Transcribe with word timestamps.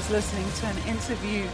was 0.00 0.08
listening 0.08 0.50
to 0.52 0.66
an 0.66 0.88
interview 0.88 1.46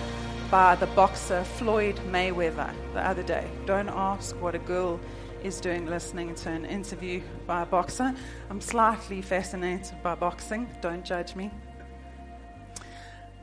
by 0.52 0.76
the 0.76 0.86
boxer 0.88 1.42
Floyd 1.42 1.96
Mayweather 2.10 2.72
the 2.94 3.04
other 3.04 3.24
day. 3.24 3.44
Don't 3.66 3.88
ask 3.88 4.40
what 4.40 4.54
a 4.54 4.60
girl 4.60 5.00
is 5.42 5.60
doing 5.60 5.86
listening 5.86 6.32
to 6.36 6.50
an 6.50 6.64
interview 6.64 7.20
by 7.48 7.62
a 7.62 7.66
boxer. 7.66 8.14
I'm 8.48 8.60
slightly 8.60 9.20
fascinated 9.20 10.00
by 10.00 10.14
boxing. 10.14 10.70
Don't 10.80 11.04
judge 11.04 11.34
me. 11.34 11.50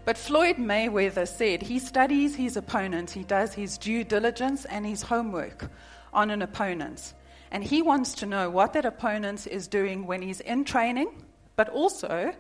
But 0.06 0.18
Floyd 0.18 0.56
Mayweather 0.56 1.28
said 1.28 1.64
he 1.64 1.80
studies 1.80 2.38
his 2.38 2.56
opponent, 2.56 3.12
he 3.12 3.26
does 3.26 3.54
his 3.54 3.78
due 3.78 4.06
diligence 4.06 4.64
and 4.64 4.86
his 4.86 5.02
homework 5.02 5.70
on 6.14 6.30
an 6.30 6.42
opponent. 6.42 7.14
And 7.52 7.62
he 7.62 7.82
wants 7.82 8.14
to 8.14 8.26
know 8.26 8.50
what 8.50 8.72
that 8.72 8.86
opponent 8.86 9.48
is 9.48 9.68
doing 9.68 10.08
when 10.08 10.22
he's 10.22 10.40
in 10.40 10.64
training, 10.64 11.26
but 11.58 11.68
also 11.68 12.34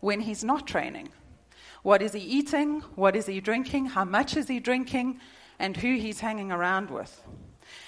when 0.00 0.20
he's 0.20 0.44
not 0.44 0.66
training. 0.66 1.08
What 1.82 2.02
is 2.02 2.12
he 2.12 2.20
eating? 2.20 2.80
What 2.94 3.16
is 3.16 3.26
he 3.26 3.40
drinking? 3.40 3.86
How 3.86 4.04
much 4.04 4.36
is 4.36 4.48
he 4.48 4.60
drinking? 4.60 5.20
And 5.58 5.76
who 5.76 5.96
he's 5.96 6.20
hanging 6.20 6.52
around 6.52 6.90
with. 6.90 7.22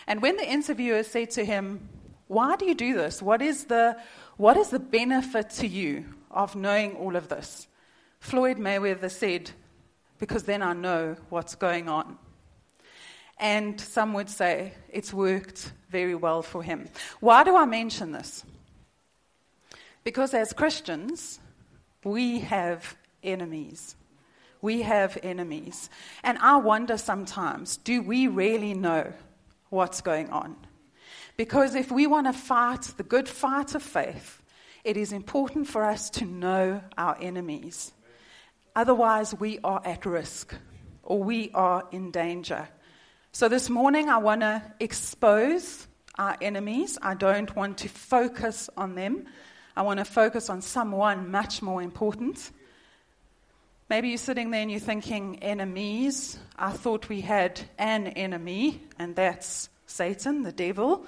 And 0.07 0.23
when 0.23 0.37
the 0.37 0.49
interviewer 0.49 1.03
said 1.03 1.31
to 1.33 1.45
him, 1.45 1.89
Why 2.27 2.57
do 2.57 2.67
you 2.67 2.75
do 2.75 2.95
this? 2.95 3.23
What 3.23 3.43
is 3.43 3.67
the, 3.67 3.97
what 4.37 4.57
is 4.57 4.69
the 4.69 4.79
benefit 4.79 5.51
to 5.51 5.67
you 5.67 6.05
of 6.31 6.55
knowing 6.55 6.97
all 6.97 7.17
of 7.17 7.29
this? 7.29 7.67
Floyd 8.21 8.59
Mayweather 8.59 9.11
said, 9.11 9.51
Because 10.19 10.45
then 10.45 10.63
I 10.63 10.73
know 10.73 11.17
what's 11.29 11.55
going 11.55 11.89
on. 11.89 12.19
And 13.39 13.81
some 13.81 14.13
would 14.15 14.31
say 14.31 14.75
it's 14.89 15.13
worked 15.13 15.73
very 15.91 16.15
well 16.15 16.43
for 16.43 16.63
him. 16.63 16.89
Why 17.21 17.43
do 17.43 17.57
I 17.57 17.65
mention 17.65 18.13
this? 18.13 18.45
Because 20.05 20.35
as 20.35 20.53
Christians, 20.53 21.41
we 22.05 22.41
have 22.41 22.97
enemies. 23.23 23.97
We 24.61 24.83
have 24.83 25.19
enemies. 25.23 25.91
And 26.23 26.39
I 26.39 26.57
wonder 26.57 26.97
sometimes 26.97 27.77
do 27.79 28.03
we 28.03 28.29
really 28.29 28.75
know 28.75 29.13
what's 29.71 30.01
going 30.01 30.31
on? 30.31 30.57
Because 31.37 31.75
if 31.75 31.91
we 31.91 32.07
want 32.07 32.27
to 32.27 32.33
fight 32.33 32.83
the 32.97 33.03
good 33.03 33.29
fight 33.29 33.75
of 33.75 33.83
faith, 33.83 34.41
it 34.85 34.97
is 34.97 35.13
important 35.13 35.67
for 35.67 35.85
us 35.85 36.11
to 36.11 36.25
know 36.25 36.83
our 36.99 37.17
enemies. 37.21 37.93
Otherwise, 38.75 39.35
we 39.35 39.59
are 39.65 39.83
at 39.85 40.07
risk 40.07 40.55
or 41.03 41.23
we 41.23 41.51
are 41.53 41.87
in 41.93 42.11
danger. 42.11 42.69
So, 43.33 43.49
this 43.49 43.71
morning, 43.71 44.09
I 44.09 44.19
want 44.19 44.43
to 44.43 44.63
expose 44.79 45.87
our 46.19 46.37
enemies. 46.41 46.99
I 47.01 47.15
don't 47.15 47.55
want 47.57 47.79
to 47.79 47.89
focus 47.89 48.69
on 48.77 48.95
them. 48.95 49.27
I 49.77 49.83
want 49.83 49.99
to 49.99 50.05
focus 50.05 50.51
on 50.51 50.61
someone 50.61 51.31
much 51.31 51.63
more 51.63 51.83
important. 51.83 52.51
Maybe 53.93 54.09
you're 54.09 54.17
sitting 54.17 54.51
there 54.51 54.63
and 54.63 54.71
you're 54.71 54.81
thinking, 54.81 55.39
enemies. 55.43 56.39
I 56.59 56.71
thought 56.71 57.11
we 57.11 57.21
had 57.21 57.61
an 57.77 58.07
enemy, 58.07 58.81
and 58.99 59.15
that's 59.15 59.69
Satan, 59.85 60.45
the 60.45 60.51
devil. 60.51 61.05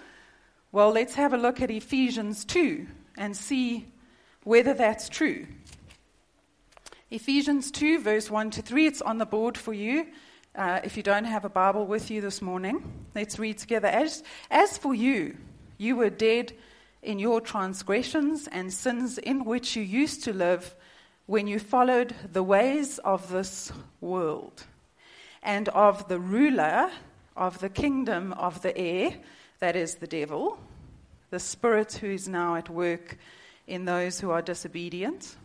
Well, 0.70 0.90
let's 0.90 1.14
have 1.14 1.32
a 1.32 1.38
look 1.38 1.62
at 1.62 1.70
Ephesians 1.70 2.44
2 2.44 2.86
and 3.16 3.34
see 3.34 3.86
whether 4.42 4.74
that's 4.74 5.08
true. 5.08 5.46
Ephesians 7.10 7.70
2, 7.70 8.00
verse 8.00 8.30
1 8.30 8.50
to 8.50 8.60
3, 8.60 8.86
it's 8.86 9.00
on 9.00 9.16
the 9.16 9.24
board 9.24 9.56
for 9.56 9.72
you. 9.72 10.08
Uh, 10.54 10.80
if 10.84 10.98
you 10.98 11.02
don't 11.02 11.24
have 11.24 11.46
a 11.46 11.48
Bible 11.48 11.86
with 11.86 12.10
you 12.10 12.20
this 12.20 12.42
morning, 12.42 13.06
let's 13.14 13.38
read 13.38 13.56
together. 13.56 13.88
As, 13.88 14.22
as 14.50 14.76
for 14.76 14.94
you, 14.94 15.38
you 15.78 15.96
were 15.96 16.10
dead 16.10 16.52
in 17.02 17.18
your 17.18 17.40
transgressions 17.40 18.46
and 18.46 18.70
sins 18.70 19.16
in 19.16 19.46
which 19.46 19.74
you 19.74 19.82
used 19.82 20.24
to 20.24 20.34
live 20.34 20.74
when 21.26 21.46
you 21.46 21.58
followed 21.58 22.14
the 22.32 22.42
ways 22.42 22.98
of 22.98 23.30
this 23.30 23.72
world 24.00 24.64
and 25.42 25.68
of 25.70 26.06
the 26.08 26.18
ruler 26.18 26.90
of 27.36 27.58
the 27.60 27.68
kingdom 27.68 28.32
of 28.34 28.60
the 28.62 28.76
air, 28.76 29.14
that 29.58 29.74
is 29.74 29.96
the 29.96 30.06
devil, 30.06 30.58
the 31.30 31.40
spirit 31.40 31.94
who 31.94 32.08
is 32.08 32.28
now 32.28 32.56
at 32.56 32.68
work 32.68 33.16
in 33.66 33.86
those 33.86 34.20
who 34.20 34.30
are 34.30 34.42
disobedient. 34.42 35.36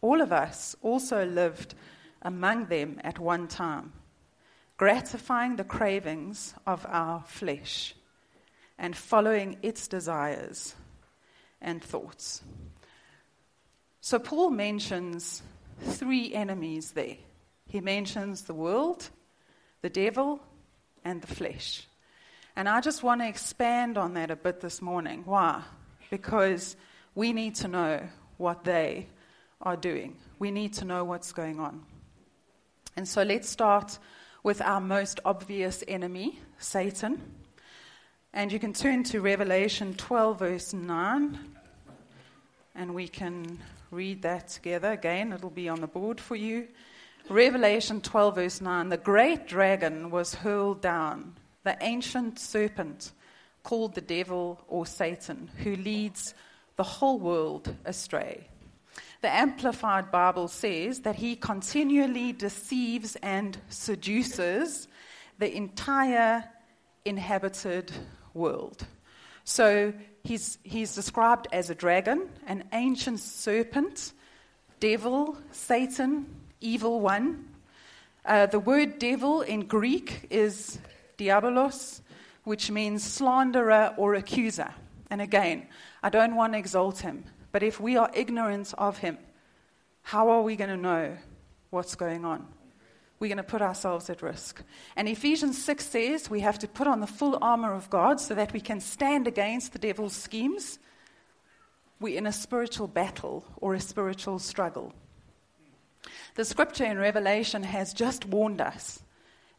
All 0.00 0.20
of 0.22 0.32
us 0.32 0.74
also 0.82 1.26
lived 1.26 1.74
among 2.22 2.66
them 2.66 2.98
at 3.04 3.18
one 3.18 3.48
time, 3.48 3.92
gratifying 4.78 5.56
the 5.56 5.64
cravings 5.64 6.54
of 6.66 6.86
our 6.88 7.22
flesh 7.26 7.94
and 8.78 8.96
following 8.96 9.58
its 9.62 9.88
desires 9.88 10.74
and 11.60 11.82
thoughts. 11.82 12.42
So 14.08 14.18
Paul 14.18 14.48
mentions 14.48 15.42
three 15.82 16.32
enemies 16.32 16.92
there. 16.92 17.18
He 17.66 17.82
mentions 17.82 18.40
the 18.40 18.54
world, 18.54 19.10
the 19.82 19.90
devil, 19.90 20.40
and 21.04 21.20
the 21.20 21.26
flesh. 21.26 21.86
And 22.56 22.70
I 22.70 22.80
just 22.80 23.02
want 23.02 23.20
to 23.20 23.28
expand 23.28 23.98
on 23.98 24.14
that 24.14 24.30
a 24.30 24.36
bit 24.36 24.60
this 24.60 24.80
morning. 24.80 25.24
Why? 25.26 25.62
Because 26.08 26.74
we 27.14 27.34
need 27.34 27.56
to 27.56 27.68
know 27.68 28.00
what 28.38 28.64
they 28.64 29.08
are 29.60 29.76
doing. 29.76 30.16
We 30.38 30.52
need 30.52 30.72
to 30.76 30.86
know 30.86 31.04
what's 31.04 31.32
going 31.32 31.60
on. 31.60 31.84
And 32.96 33.06
so 33.06 33.22
let's 33.24 33.46
start 33.46 33.98
with 34.42 34.62
our 34.62 34.80
most 34.80 35.20
obvious 35.26 35.84
enemy, 35.86 36.40
Satan. 36.58 37.20
And 38.32 38.52
you 38.52 38.58
can 38.58 38.72
turn 38.72 39.04
to 39.04 39.20
Revelation 39.20 39.92
12, 39.92 40.38
verse 40.38 40.72
9, 40.72 41.57
and 42.78 42.94
we 42.94 43.08
can 43.08 43.58
read 43.90 44.22
that 44.22 44.48
together 44.48 44.92
again. 44.92 45.32
It'll 45.32 45.50
be 45.50 45.68
on 45.68 45.80
the 45.80 45.88
board 45.88 46.20
for 46.20 46.36
you. 46.36 46.68
Revelation 47.28 48.00
12, 48.00 48.34
verse 48.36 48.60
9 48.60 48.88
The 48.88 48.96
great 48.96 49.48
dragon 49.48 50.10
was 50.10 50.34
hurled 50.34 50.80
down, 50.80 51.34
the 51.64 51.76
ancient 51.80 52.38
serpent 52.38 53.12
called 53.64 53.94
the 53.94 54.00
devil 54.00 54.60
or 54.68 54.86
Satan, 54.86 55.50
who 55.64 55.74
leads 55.74 56.34
the 56.76 56.84
whole 56.84 57.18
world 57.18 57.74
astray. 57.84 58.48
The 59.22 59.34
Amplified 59.34 60.12
Bible 60.12 60.46
says 60.46 61.00
that 61.00 61.16
he 61.16 61.34
continually 61.34 62.32
deceives 62.32 63.16
and 63.16 63.58
seduces 63.68 64.86
the 65.38 65.52
entire 65.54 66.44
inhabited 67.04 67.90
world. 68.32 68.86
So 69.42 69.92
he's, 70.28 70.58
he's 70.62 70.94
described 70.94 71.48
as 71.52 71.70
a 71.70 71.74
dragon, 71.74 72.28
an 72.46 72.64
ancient 72.72 73.18
serpent, 73.18 74.12
devil, 74.78 75.38
Satan, 75.52 76.26
evil 76.60 77.00
one. 77.00 77.48
Uh, 78.24 78.44
the 78.46 78.58
word 78.58 78.98
devil 78.98 79.40
in 79.40 79.60
Greek 79.66 80.26
is 80.28 80.78
diabolos, 81.16 82.02
which 82.44 82.70
means 82.70 83.02
slanderer 83.02 83.94
or 83.96 84.14
accuser. 84.14 84.72
And 85.10 85.22
again, 85.22 85.66
I 86.02 86.10
don't 86.10 86.36
want 86.36 86.52
to 86.52 86.58
exalt 86.58 86.98
him, 86.98 87.24
but 87.50 87.62
if 87.62 87.80
we 87.80 87.96
are 87.96 88.10
ignorant 88.12 88.74
of 88.76 88.98
him, 88.98 89.16
how 90.02 90.28
are 90.28 90.42
we 90.42 90.56
going 90.56 90.70
to 90.70 90.76
know 90.76 91.16
what's 91.70 91.94
going 91.94 92.26
on? 92.26 92.46
We're 93.18 93.28
going 93.28 93.36
to 93.38 93.42
put 93.42 93.62
ourselves 93.62 94.08
at 94.10 94.22
risk. 94.22 94.62
And 94.96 95.08
Ephesians 95.08 95.62
6 95.62 95.86
says 95.86 96.30
we 96.30 96.40
have 96.40 96.58
to 96.60 96.68
put 96.68 96.86
on 96.86 97.00
the 97.00 97.06
full 97.06 97.38
armor 97.42 97.74
of 97.74 97.90
God 97.90 98.20
so 98.20 98.34
that 98.34 98.52
we 98.52 98.60
can 98.60 98.80
stand 98.80 99.26
against 99.26 99.72
the 99.72 99.78
devil's 99.78 100.14
schemes. 100.14 100.78
We're 102.00 102.18
in 102.18 102.26
a 102.26 102.32
spiritual 102.32 102.86
battle 102.86 103.44
or 103.56 103.74
a 103.74 103.80
spiritual 103.80 104.38
struggle. 104.38 104.92
The 106.36 106.44
scripture 106.44 106.84
in 106.84 106.98
Revelation 106.98 107.64
has 107.64 107.92
just 107.92 108.24
warned 108.24 108.60
us 108.60 109.02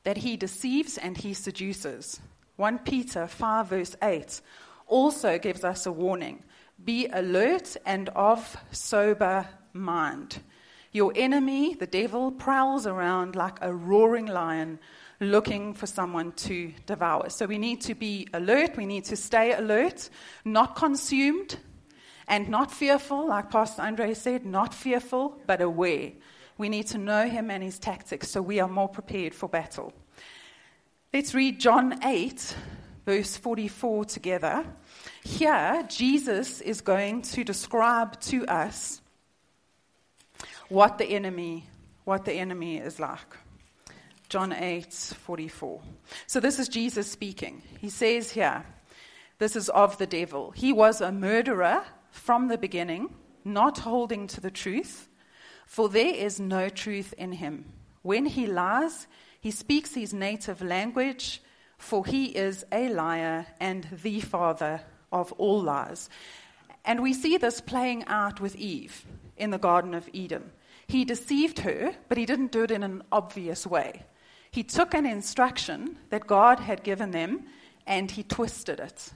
that 0.04 0.18
he 0.18 0.38
deceives 0.38 0.98
and 0.98 1.18
he 1.18 1.34
seduces. 1.34 2.22
1 2.56 2.80
Peter 2.80 3.28
5, 3.28 3.68
verse 3.68 3.96
8, 4.02 4.42
also 4.88 5.38
gives 5.38 5.64
us 5.64 5.86
a 5.86 5.92
warning 5.92 6.44
be 6.84 7.08
alert 7.08 7.76
and 7.86 8.10
of 8.10 8.56
sober 8.72 9.48
mind. 9.74 10.42
Your 10.92 11.14
enemy, 11.16 11.76
the 11.76 11.88
devil, 11.88 12.32
prowls 12.32 12.88
around 12.88 13.36
like 13.36 13.60
a 13.62 13.74
roaring 13.74 14.26
lion 14.26 14.80
looking 15.20 15.74
for 15.74 15.86
someone 15.86 16.32
to 16.32 16.74
devour. 16.86 17.30
So 17.30 17.46
we 17.46 17.58
need 17.58 17.82
to 17.82 17.94
be 17.96 18.28
alert, 18.34 18.78
we 18.78 18.86
need 18.86 19.06
to 19.06 19.16
stay 19.16 19.54
alert, 19.54 20.10
not 20.46 20.76
consumed, 20.76 21.58
and 22.28 22.50
not 22.50 22.72
fearful, 22.72 23.28
like 23.28 23.50
Pastor 23.52 23.82
Andre 23.82 24.14
said, 24.14 24.46
not 24.46 24.74
fearful, 24.74 25.40
but 25.46 25.62
aware. 25.62 26.12
We 26.58 26.70
need 26.70 26.88
to 26.88 26.98
know 26.98 27.28
him 27.28 27.50
and 27.50 27.64
his 27.64 27.80
tactics 27.80 28.30
so 28.30 28.42
we 28.42 28.60
are 28.60 28.68
more 28.68 28.90
prepared 28.90 29.34
for 29.34 29.50
battle. 29.50 29.94
Let's 31.14 31.34
read 31.34 31.60
John 31.60 32.04
8, 32.04 32.56
verse 33.06 33.36
44 33.36 34.06
together. 34.06 34.66
Here, 35.24 35.84
Jesus 35.90 36.62
is 36.62 36.82
going 36.82 37.24
to 37.24 37.44
describe 37.44 38.20
to 38.22 38.46
us 38.46 39.02
what 40.70 40.98
the 40.98 41.06
enemy, 41.06 41.68
what 42.06 42.26
the 42.26 42.34
enemy 42.34 42.78
is 42.78 43.00
like. 43.00 43.36
John 44.30 44.54
8, 44.54 44.94
44. 44.94 45.82
So 46.28 46.40
this 46.40 46.60
is 46.60 46.70
Jesus 46.70 47.12
speaking. 47.12 47.64
He 47.80 47.90
says 47.90 48.32
here, 48.32 48.64
this 49.40 49.56
is 49.56 49.70
of 49.70 49.98
the 49.98 50.06
devil. 50.06 50.52
He 50.52 50.72
was 50.72 51.02
a 51.02 51.12
murderer 51.12 51.84
from 52.12 52.48
the 52.48 52.58
beginning, 52.58 53.10
not 53.44 53.80
holding 53.80 54.28
to 54.28 54.42
the 54.42 54.52
truth, 54.52 55.08
for 55.66 55.90
there 55.90 56.14
is 56.14 56.40
no 56.40 56.70
truth 56.70 57.14
in 57.18 57.32
him. 57.32 57.66
When 58.02 58.26
he 58.26 58.46
lies, 58.46 59.08
he 59.42 59.52
speaks 59.52 59.96
his 59.96 60.14
native 60.14 60.62
language, 60.62 61.42
for 61.78 62.06
he 62.06 62.26
is 62.26 62.66
a 62.72 62.90
liar 62.90 63.48
and 63.60 63.88
the 64.04 64.20
father 64.20 64.82
of 65.12 65.32
all 65.34 65.62
lies. 65.62 66.10
And 66.86 67.02
we 67.02 67.14
see 67.14 67.38
this 67.38 67.62
playing 67.62 68.06
out 68.06 68.40
with 68.42 68.56
Eve 68.56 69.06
in 69.38 69.50
the 69.50 69.58
Garden 69.58 69.94
of 69.94 70.10
Eden. 70.12 70.52
He 70.90 71.06
deceived 71.06 71.60
her, 71.60 71.94
but 72.08 72.18
he 72.18 72.26
didn't 72.26 72.52
do 72.52 72.64
it 72.64 72.72
in 72.72 72.82
an 72.82 73.04
obvious 73.12 73.68
way. 73.68 74.04
He 74.50 74.64
took 74.64 74.96
an 74.96 75.06
instruction 75.06 75.98
that 76.10 76.26
God 76.26 76.60
had 76.60 76.84
given 76.84 77.12
them 77.12 77.46
and 77.86 78.10
he 78.10 78.24
twisted 78.24 78.80
it. 78.80 79.14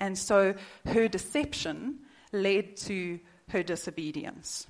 And 0.00 0.16
so 0.16 0.54
her 0.86 1.08
deception 1.08 1.98
led 2.32 2.74
to 2.78 3.20
her 3.50 3.62
disobedience. 3.62 4.66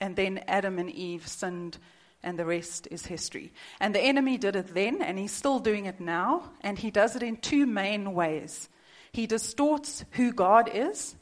And 0.00 0.16
then 0.16 0.42
Adam 0.48 0.80
and 0.80 0.90
Eve 0.90 1.28
sinned, 1.28 1.78
and 2.24 2.36
the 2.36 2.44
rest 2.44 2.88
is 2.90 3.06
history. 3.06 3.52
And 3.78 3.94
the 3.94 4.00
enemy 4.00 4.36
did 4.36 4.56
it 4.56 4.74
then, 4.74 5.00
and 5.00 5.16
he's 5.16 5.30
still 5.30 5.60
doing 5.60 5.86
it 5.86 6.00
now, 6.00 6.50
and 6.60 6.76
he 6.76 6.90
does 6.90 7.14
it 7.14 7.22
in 7.22 7.36
two 7.36 7.66
main 7.66 8.14
ways. 8.14 8.68
He 9.12 9.28
distorts 9.28 10.04
who 10.12 10.32
God 10.32 10.70
is, 10.74 11.14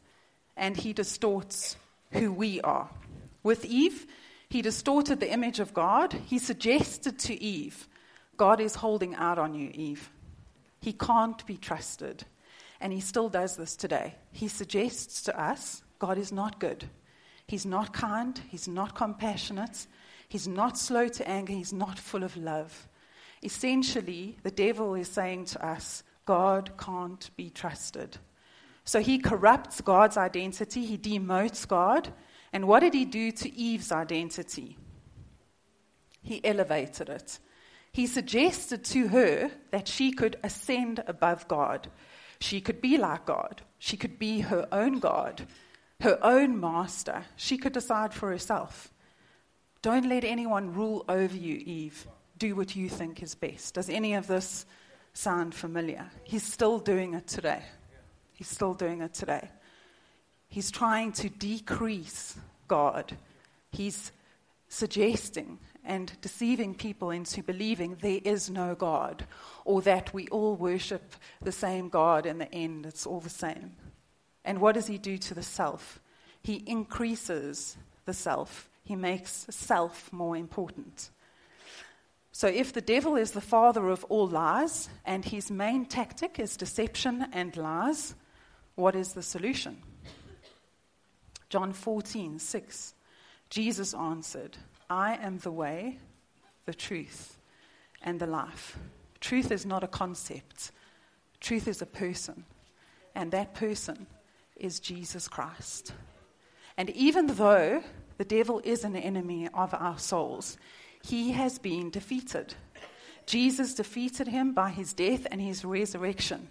and 0.56 0.78
he 0.78 0.94
distorts 0.94 1.76
who 2.12 2.32
we 2.32 2.62
are. 2.62 2.88
With 3.42 3.66
Eve, 3.66 4.06
he 4.48 4.62
distorted 4.62 5.20
the 5.20 5.32
image 5.32 5.60
of 5.60 5.74
God. 5.74 6.12
He 6.12 6.38
suggested 6.38 7.18
to 7.20 7.42
Eve, 7.42 7.88
God 8.36 8.60
is 8.60 8.76
holding 8.76 9.14
out 9.14 9.38
on 9.38 9.54
you, 9.54 9.70
Eve. 9.74 10.10
He 10.80 10.92
can't 10.92 11.44
be 11.46 11.56
trusted. 11.56 12.24
And 12.80 12.92
he 12.92 13.00
still 13.00 13.28
does 13.28 13.56
this 13.56 13.74
today. 13.74 14.14
He 14.32 14.48
suggests 14.48 15.22
to 15.22 15.40
us, 15.40 15.82
God 15.98 16.18
is 16.18 16.30
not 16.30 16.60
good. 16.60 16.84
He's 17.46 17.64
not 17.64 17.92
kind. 17.92 18.40
He's 18.48 18.68
not 18.68 18.94
compassionate. 18.94 19.86
He's 20.28 20.46
not 20.46 20.76
slow 20.76 21.08
to 21.08 21.28
anger. 21.28 21.52
He's 21.52 21.72
not 21.72 21.98
full 21.98 22.22
of 22.22 22.36
love. 22.36 22.88
Essentially, 23.42 24.36
the 24.42 24.50
devil 24.50 24.94
is 24.94 25.08
saying 25.08 25.46
to 25.46 25.66
us, 25.66 26.02
God 26.24 26.72
can't 26.76 27.30
be 27.36 27.50
trusted. 27.50 28.18
So 28.84 29.00
he 29.00 29.18
corrupts 29.18 29.80
God's 29.80 30.16
identity, 30.16 30.84
he 30.84 30.98
demotes 30.98 31.66
God. 31.66 32.12
And 32.52 32.66
what 32.66 32.80
did 32.80 32.94
he 32.94 33.04
do 33.04 33.30
to 33.32 33.54
Eve's 33.54 33.92
identity? 33.92 34.76
He 36.22 36.44
elevated 36.44 37.08
it. 37.08 37.38
He 37.92 38.06
suggested 38.06 38.84
to 38.86 39.08
her 39.08 39.50
that 39.70 39.88
she 39.88 40.12
could 40.12 40.36
ascend 40.42 41.02
above 41.06 41.48
God. 41.48 41.88
She 42.40 42.60
could 42.60 42.80
be 42.80 42.98
like 42.98 43.26
God. 43.26 43.62
She 43.78 43.96
could 43.96 44.18
be 44.18 44.40
her 44.40 44.68
own 44.70 44.98
God 44.98 45.46
her 46.00 46.18
own 46.22 46.60
master. 46.60 47.24
She 47.36 47.56
could 47.58 47.72
decide 47.72 48.12
for 48.12 48.30
herself. 48.30 48.92
Don't 49.82 50.08
let 50.08 50.24
anyone 50.24 50.74
rule 50.74 51.04
over 51.08 51.36
you, 51.36 51.62
Eve. 51.64 52.06
Do 52.38 52.54
what 52.54 52.76
you 52.76 52.88
think 52.88 53.22
is 53.22 53.34
best. 53.34 53.74
Does 53.74 53.88
any 53.88 54.14
of 54.14 54.26
this 54.26 54.66
sound 55.14 55.54
familiar? 55.54 56.10
He's 56.24 56.42
still 56.42 56.78
doing 56.78 57.14
it 57.14 57.26
today. 57.26 57.62
He's 58.34 58.48
still 58.48 58.74
doing 58.74 59.00
it 59.00 59.14
today. 59.14 59.48
He's 60.48 60.70
trying 60.70 61.12
to 61.12 61.28
decrease 61.28 62.36
God. 62.68 63.16
He's 63.70 64.12
suggesting 64.68 65.58
and 65.84 66.12
deceiving 66.20 66.74
people 66.74 67.10
into 67.10 67.42
believing 67.42 67.96
there 68.00 68.20
is 68.24 68.50
no 68.50 68.74
God 68.74 69.26
or 69.64 69.82
that 69.82 70.12
we 70.12 70.26
all 70.28 70.56
worship 70.56 71.14
the 71.40 71.52
same 71.52 71.88
God 71.88 72.26
in 72.26 72.38
the 72.38 72.52
end. 72.52 72.86
It's 72.86 73.06
all 73.06 73.20
the 73.20 73.30
same. 73.30 73.72
And 74.44 74.60
what 74.60 74.74
does 74.74 74.86
he 74.86 74.98
do 74.98 75.18
to 75.18 75.34
the 75.34 75.42
self? 75.42 76.00
He 76.42 76.62
increases 76.66 77.76
the 78.04 78.14
self, 78.14 78.68
he 78.84 78.94
makes 78.94 79.46
self 79.50 80.12
more 80.12 80.36
important. 80.36 81.10
So, 82.30 82.46
if 82.46 82.72
the 82.72 82.82
devil 82.82 83.16
is 83.16 83.32
the 83.32 83.40
father 83.40 83.88
of 83.88 84.04
all 84.04 84.28
lies 84.28 84.88
and 85.04 85.24
his 85.24 85.50
main 85.50 85.86
tactic 85.86 86.38
is 86.38 86.56
deception 86.56 87.26
and 87.32 87.56
lies, 87.56 88.14
what 88.74 88.94
is 88.94 89.14
the 89.14 89.22
solution? 89.22 89.82
John 91.56 91.72
14, 91.72 92.38
6. 92.38 92.94
Jesus 93.48 93.94
answered, 93.94 94.58
I 94.90 95.14
am 95.14 95.38
the 95.38 95.50
way, 95.50 95.98
the 96.66 96.74
truth, 96.74 97.38
and 98.02 98.20
the 98.20 98.26
life. 98.26 98.78
Truth 99.20 99.50
is 99.50 99.64
not 99.64 99.82
a 99.82 99.88
concept, 99.88 100.70
truth 101.40 101.66
is 101.66 101.80
a 101.80 101.86
person. 101.86 102.44
And 103.14 103.32
that 103.32 103.54
person 103.54 104.06
is 104.54 104.80
Jesus 104.80 105.28
Christ. 105.28 105.94
And 106.76 106.90
even 106.90 107.26
though 107.26 107.82
the 108.18 108.24
devil 108.26 108.60
is 108.62 108.84
an 108.84 108.94
enemy 108.94 109.48
of 109.54 109.72
our 109.72 109.98
souls, 109.98 110.58
he 111.02 111.32
has 111.32 111.58
been 111.58 111.88
defeated. 111.88 112.52
Jesus 113.24 113.72
defeated 113.72 114.28
him 114.28 114.52
by 114.52 114.68
his 114.68 114.92
death 114.92 115.26
and 115.30 115.40
his 115.40 115.64
resurrection. 115.64 116.48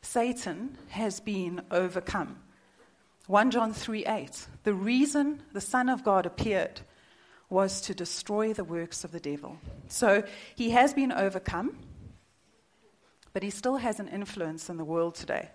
Satan 0.00 0.78
has 0.88 1.20
been 1.20 1.62
overcome. 1.70 2.41
1 3.26 3.50
John 3.52 3.72
3 3.72 4.04
8. 4.04 4.46
The 4.64 4.74
reason 4.74 5.42
the 5.52 5.60
Son 5.60 5.88
of 5.88 6.02
God 6.02 6.26
appeared 6.26 6.80
was 7.48 7.80
to 7.82 7.94
destroy 7.94 8.52
the 8.52 8.64
works 8.64 9.04
of 9.04 9.12
the 9.12 9.20
devil. 9.20 9.58
So 9.88 10.24
he 10.54 10.70
has 10.70 10.94
been 10.94 11.12
overcome, 11.12 11.78
but 13.32 13.42
he 13.42 13.50
still 13.50 13.76
has 13.76 14.00
an 14.00 14.08
influence 14.08 14.68
in 14.68 14.76
the 14.76 14.84
world 14.84 15.14
today. 15.14 15.50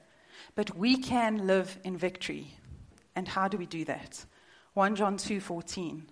But 0.56 0.78
we 0.78 0.98
can 0.98 1.48
live 1.48 1.78
in 1.84 1.98
victory. 1.98 2.56
And 3.16 3.28
how 3.28 3.48
do 3.48 3.58
we 3.58 3.66
do 3.66 3.84
that? 3.86 4.26
1 4.74 4.96
John 4.96 5.18
2:14. 5.18 6.08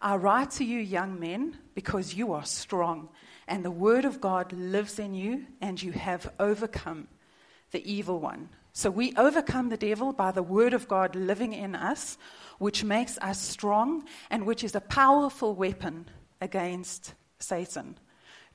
I 0.00 0.16
write 0.16 0.50
to 0.52 0.64
you 0.64 0.80
young 0.80 1.20
men 1.20 1.58
because 1.74 2.14
you 2.14 2.32
are 2.32 2.44
strong 2.44 3.08
and 3.46 3.64
the 3.64 3.70
word 3.70 4.04
of 4.04 4.20
God 4.20 4.52
lives 4.52 4.98
in 4.98 5.14
you 5.14 5.46
and 5.60 5.80
you 5.80 5.92
have 5.92 6.32
overcome 6.40 7.06
the 7.70 7.88
evil 7.88 8.18
one. 8.18 8.48
So 8.72 8.90
we 8.90 9.12
overcome 9.16 9.68
the 9.68 9.76
devil 9.76 10.12
by 10.12 10.30
the 10.30 10.42
word 10.42 10.72
of 10.72 10.88
God 10.88 11.14
living 11.14 11.52
in 11.52 11.74
us, 11.74 12.16
which 12.58 12.84
makes 12.84 13.18
us 13.18 13.40
strong 13.40 14.04
and 14.30 14.46
which 14.46 14.64
is 14.64 14.74
a 14.74 14.80
powerful 14.80 15.54
weapon 15.54 16.08
against 16.40 17.14
Satan. 17.38 17.98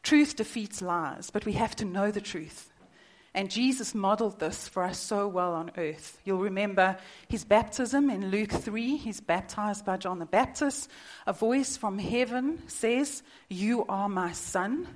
Truth 0.01 0.35
defeats 0.35 0.81
lies, 0.81 1.29
but 1.29 1.45
we 1.45 1.53
have 1.53 1.75
to 1.77 1.85
know 1.85 2.11
the 2.11 2.21
truth. 2.21 2.71
And 3.33 3.51
Jesus 3.51 3.93
modeled 3.93 4.39
this 4.39 4.67
for 4.67 4.81
us 4.81 4.97
so 4.97 5.27
well 5.27 5.53
on 5.53 5.69
earth. 5.77 6.19
You'll 6.23 6.39
remember 6.39 6.97
his 7.29 7.45
baptism 7.45 8.09
in 8.09 8.31
Luke 8.31 8.51
3. 8.51 8.97
He's 8.97 9.21
baptized 9.21 9.85
by 9.85 9.97
John 9.97 10.17
the 10.17 10.25
Baptist. 10.25 10.89
A 11.27 11.33
voice 11.33 11.77
from 11.77 11.99
heaven 11.99 12.63
says, 12.67 13.21
You 13.47 13.85
are 13.87 14.09
my 14.09 14.31
son. 14.31 14.87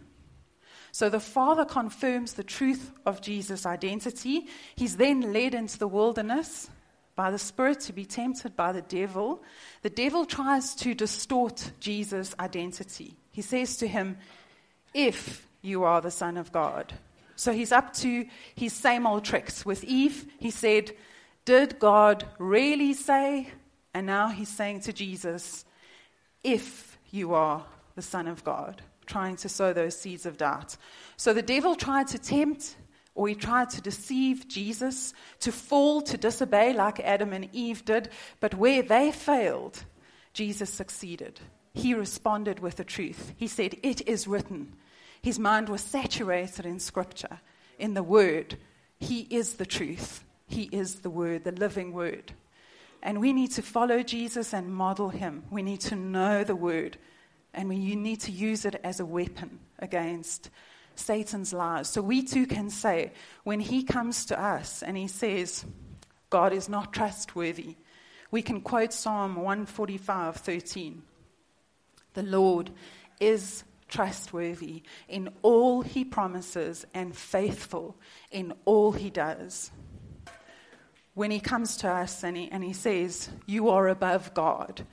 So 0.92 1.10
the 1.10 1.20
Father 1.20 1.66
confirms 1.66 2.34
the 2.34 2.44
truth 2.44 2.92
of 3.06 3.22
Jesus' 3.22 3.66
identity. 3.66 4.48
He's 4.76 4.98
then 4.98 5.34
led 5.34 5.54
into 5.54 5.78
the 5.78 5.88
wilderness 5.88 6.70
by 7.16 7.32
the 7.32 7.40
Spirit 7.40 7.80
to 7.82 7.94
be 7.94 8.06
tempted 8.06 8.56
by 8.56 8.72
the 8.72 8.82
devil. 8.82 9.42
The 9.84 9.90
devil 9.90 10.26
tries 10.26 10.76
to 10.76 10.94
distort 10.94 11.72
Jesus' 11.80 12.36
identity. 12.40 13.16
He 13.32 13.42
says 13.42 13.78
to 13.78 13.88
him, 13.88 14.18
If 14.94 15.48
you 15.62 15.84
are 15.84 16.02
the 16.02 16.12
Son 16.12 16.38
of 16.38 16.52
God. 16.52 16.94
So 17.36 17.54
he's 17.54 17.72
up 17.72 17.94
to 17.96 18.26
his 18.56 18.74
same 18.74 19.08
old 19.08 19.24
tricks. 19.24 19.66
With 19.66 19.84
Eve, 19.84 20.26
he 20.40 20.52
said, 20.52 20.92
Did 21.46 21.80
God 21.80 22.26
really 22.38 22.94
say? 22.94 23.50
And 23.94 24.06
now 24.06 24.28
he's 24.28 24.50
saying 24.50 24.82
to 24.82 24.94
Jesus, 24.94 25.66
If 26.44 26.98
you 27.12 27.34
are 27.34 27.66
the 27.96 28.02
Son 28.02 28.28
of 28.28 28.44
God, 28.44 28.82
trying 29.06 29.36
to 29.38 29.50
sow 29.50 29.74
those 29.74 30.00
seeds 30.00 30.26
of 30.26 30.38
doubt. 30.38 30.78
So 31.18 31.34
the 31.34 31.42
devil 31.42 31.76
tried 31.76 32.08
to 32.08 32.20
tempt 32.20 32.76
or 33.14 33.28
he 33.28 33.36
tried 33.36 33.70
to 33.72 33.82
deceive 33.82 34.48
Jesus 34.48 35.14
to 35.42 35.52
fall, 35.52 36.02
to 36.04 36.18
disobey 36.18 36.74
like 36.74 37.00
Adam 37.00 37.34
and 37.34 37.50
Eve 37.52 37.84
did. 37.84 38.10
But 38.40 38.56
where 38.56 38.82
they 38.82 39.12
failed, 39.12 39.84
Jesus 40.34 40.70
succeeded. 40.70 41.40
He 41.74 41.94
responded 41.94 42.60
with 42.60 42.78
the 42.78 42.84
truth. 42.84 43.34
He 43.36 43.48
said, 43.48 43.76
It 43.84 44.08
is 44.08 44.28
written. 44.28 44.76
His 45.22 45.40
mind 45.40 45.70
was 45.70 45.82
saturated 45.82 46.66
in 46.66 46.80
Scripture, 46.80 47.40
in 47.78 47.94
the 47.94 48.04
Word. 48.04 48.58
He 49.00 49.28
is 49.30 49.56
the 49.56 49.66
truth. 49.66 50.24
He 50.48 50.64
is 50.72 50.96
the 51.00 51.10
Word, 51.10 51.44
the 51.44 51.52
living 51.52 51.94
Word. 51.94 52.34
And 53.04 53.20
we 53.20 53.34
need 53.34 53.52
to 53.52 53.62
follow 53.62 54.04
Jesus 54.04 54.54
and 54.54 54.74
model 54.74 55.10
him. 55.10 55.44
We 55.50 55.64
need 55.64 55.82
to 55.82 55.96
know 55.96 56.44
the 56.44 56.56
Word. 56.56 56.98
And 57.54 57.70
we 57.70 57.96
need 57.96 58.22
to 58.22 58.32
use 58.32 58.66
it 58.66 58.80
as 58.84 59.00
a 59.00 59.06
weapon 59.06 59.60
against 59.80 60.50
Satan's 60.96 61.54
lies. 61.54 61.90
So 61.90 62.02
we 62.02 62.24
too 62.24 62.46
can 62.46 62.70
say, 62.70 63.12
when 63.44 63.60
he 63.60 63.84
comes 63.84 64.26
to 64.28 64.42
us 64.42 64.84
and 64.84 64.96
he 64.96 65.08
says, 65.08 65.66
God 66.30 66.54
is 66.54 66.70
not 66.70 66.94
trustworthy, 66.94 67.76
we 68.30 68.42
can 68.42 68.62
quote 68.62 68.94
Psalm 68.94 69.36
145 69.36 70.38
13. 70.38 71.04
The 72.14 72.24
Lord 72.24 72.72
is 73.20 73.64
trustworthy 73.92 74.84
in 75.08 75.30
all 75.42 75.82
he 75.82 76.04
promises 76.04 76.86
and 76.94 77.16
faithful 77.16 77.98
in 78.32 78.54
all 78.66 78.94
he 78.94 79.10
does. 79.10 79.72
When 81.14 81.30
he 81.30 81.42
comes 81.42 81.78
to 81.78 81.90
us 81.90 82.24
and 82.24 82.38
he, 82.38 82.50
and 82.50 82.64
he 82.64 82.74
says, 82.74 83.30
You 83.46 83.70
are 83.70 83.90
above 83.90 84.34
God, 84.34 84.88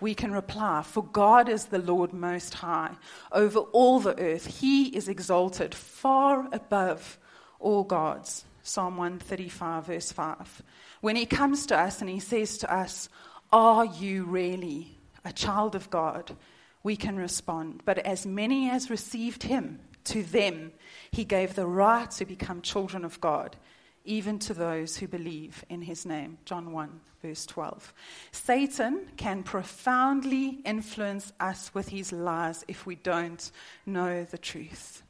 we 0.00 0.14
can 0.14 0.32
reply, 0.32 0.82
For 0.82 1.02
God 1.02 1.48
is 1.48 1.66
the 1.66 1.78
Lord 1.78 2.12
Most 2.12 2.54
High 2.54 2.96
over 3.32 3.60
all 3.60 4.00
the 4.00 4.18
earth. 4.18 4.46
He 4.60 4.86
is 4.88 5.08
exalted 5.08 5.74
far 5.74 6.48
above 6.52 7.18
all 7.60 7.84
gods. 7.84 8.44
Psalm 8.62 8.96
135, 8.96 9.86
verse 9.86 10.10
5. 10.10 10.62
When 11.00 11.16
he 11.16 11.26
comes 11.26 11.66
to 11.66 11.78
us 11.78 12.00
and 12.00 12.08
he 12.08 12.20
says 12.20 12.58
to 12.58 12.74
us, 12.74 13.08
Are 13.52 13.84
you 13.84 14.24
really 14.24 14.98
a 15.24 15.32
child 15.32 15.74
of 15.74 15.90
God? 15.90 16.36
We 16.82 16.96
can 16.96 17.16
respond. 17.16 17.82
But 17.84 17.98
as 17.98 18.26
many 18.26 18.70
as 18.70 18.90
received 18.90 19.44
him, 19.44 19.80
to 20.04 20.22
them 20.22 20.72
he 21.10 21.24
gave 21.24 21.54
the 21.54 21.66
right 21.66 22.10
to 22.12 22.24
become 22.24 22.60
children 22.60 23.04
of 23.04 23.20
God 23.20 23.56
even 24.04 24.38
to 24.38 24.54
those 24.54 24.96
who 24.96 25.08
believe 25.08 25.64
in 25.68 25.82
his 25.82 26.04
name. 26.04 26.38
John 26.44 26.72
1, 26.72 27.00
verse 27.22 27.46
12. 27.46 27.94
Satan 28.32 29.08
can 29.16 29.42
profoundly 29.42 30.58
influence 30.64 31.32
us 31.40 31.72
with 31.74 31.88
his 31.88 32.12
lies 32.12 32.64
if 32.68 32.86
we 32.86 32.96
don't 32.96 33.50
know 33.86 34.24
the 34.24 34.38
truth. 34.38 35.02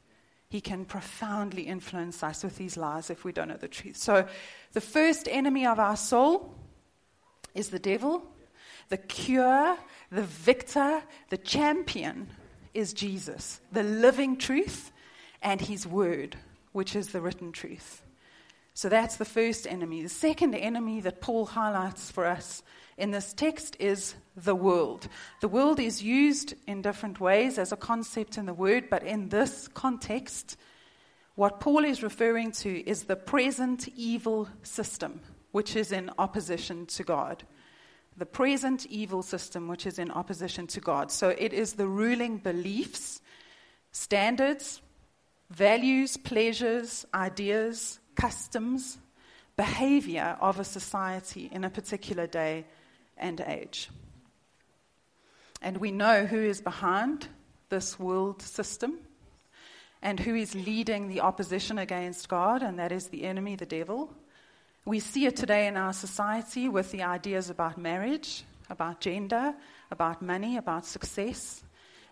He 0.47 0.61
can 0.61 0.85
profoundly 0.85 1.63
influence 1.63 2.23
us 2.23 2.43
with 2.43 2.57
his 2.57 2.77
lies 2.77 3.09
if 3.09 3.25
we 3.25 3.33
don't 3.33 3.49
know 3.49 3.57
the 3.57 3.67
truth. 3.67 3.97
So, 3.97 4.27
the 4.71 4.81
first 4.81 5.27
enemy 5.29 5.65
of 5.65 5.79
our 5.79 5.97
soul 5.97 6.55
is 7.53 7.69
the 7.69 7.79
devil. 7.79 8.23
The 8.89 8.97
cure, 8.97 9.77
the 10.11 10.23
victor, 10.23 11.01
the 11.29 11.37
champion 11.37 12.29
is 12.73 12.93
Jesus, 12.93 13.59
the 13.71 13.83
living 13.83 14.37
truth, 14.37 14.91
and 15.41 15.59
his 15.59 15.87
word, 15.87 16.37
which 16.71 16.95
is 16.95 17.09
the 17.09 17.21
written 17.21 17.51
truth. 17.51 18.04
So 18.75 18.89
that's 18.89 19.15
the 19.15 19.25
first 19.25 19.65
enemy. 19.65 20.03
The 20.03 20.09
second 20.09 20.53
enemy 20.53 20.99
that 21.01 21.21
Paul 21.21 21.45
highlights 21.45 22.11
for 22.11 22.25
us 22.25 22.61
in 22.97 23.11
this 23.11 23.31
text 23.31 23.77
is 23.79 24.15
the 24.35 24.53
world. 24.53 25.07
The 25.39 25.47
world 25.47 25.79
is 25.79 26.03
used 26.03 26.55
in 26.67 26.81
different 26.81 27.21
ways 27.21 27.57
as 27.57 27.71
a 27.71 27.77
concept 27.77 28.37
in 28.37 28.45
the 28.45 28.53
word, 28.53 28.89
but 28.89 29.01
in 29.01 29.29
this 29.29 29.69
context, 29.69 30.57
what 31.35 31.61
Paul 31.61 31.85
is 31.85 32.03
referring 32.03 32.51
to 32.51 32.89
is 32.89 33.03
the 33.03 33.15
present 33.15 33.87
evil 33.95 34.49
system, 34.63 35.21
which 35.53 35.77
is 35.77 35.93
in 35.93 36.11
opposition 36.19 36.85
to 36.87 37.03
God. 37.03 37.43
The 38.17 38.25
present 38.25 38.85
evil 38.87 39.23
system, 39.23 39.69
which 39.69 39.85
is 39.85 39.99
in 39.99 40.11
opposition 40.11 40.67
to 40.67 40.81
God. 40.81 41.13
So 41.13 41.29
it 41.29 41.53
is 41.53 41.73
the 41.73 41.87
ruling 41.87 42.39
beliefs, 42.39 43.21
standards, 43.93 44.81
values, 45.49 46.17
pleasures, 46.17 47.05
ideas, 47.13 47.99
customs, 48.15 48.97
behavior 49.57 50.37
of 50.39 50.59
a 50.59 50.63
society 50.63 51.49
in 51.51 51.63
a 51.63 51.69
particular 51.69 52.27
day 52.27 52.65
and 53.17 53.41
age. 53.41 53.89
And 55.61 55.77
we 55.77 55.91
know 55.91 56.25
who 56.25 56.39
is 56.39 56.61
behind 56.61 57.27
this 57.69 57.99
world 57.99 58.41
system 58.41 58.99
and 60.01 60.19
who 60.19 60.35
is 60.35 60.53
leading 60.53 61.07
the 61.07 61.21
opposition 61.21 61.79
against 61.79 62.29
God, 62.29 62.61
and 62.61 62.77
that 62.77 62.91
is 62.91 63.07
the 63.07 63.23
enemy, 63.23 63.55
the 63.55 63.65
devil. 63.65 64.13
We 64.85 64.99
see 64.99 65.25
it 65.25 65.35
today 65.35 65.65
in 65.67 65.77
our 65.77 65.93
society 65.93 66.69
with 66.69 66.91
the 66.91 67.01
ideas 67.03 67.49
about 67.49 67.77
marriage, 67.77 68.43
about 68.69 69.01
gender, 69.01 69.55
about 69.89 70.21
money, 70.21 70.57
about 70.57 70.85
success, 70.85 71.63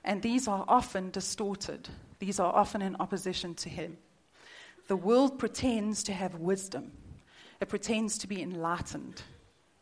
and 0.04 0.22
these 0.22 0.48
are 0.48 0.66
often 0.68 1.12
distorted. 1.12 1.88
These 2.20 2.40
are 2.40 2.54
often 2.54 2.82
in 2.82 2.96
opposition 3.00 3.54
to 3.56 3.70
Him. 3.70 3.98
The 4.88 4.96
world 4.98 5.40
pretends 5.40 6.04
to 6.04 6.14
have 6.14 6.36
wisdom, 6.36 6.92
it 7.62 7.70
pretends 7.70 8.18
to 8.18 8.28
be 8.28 8.42
enlightened, 8.42 9.22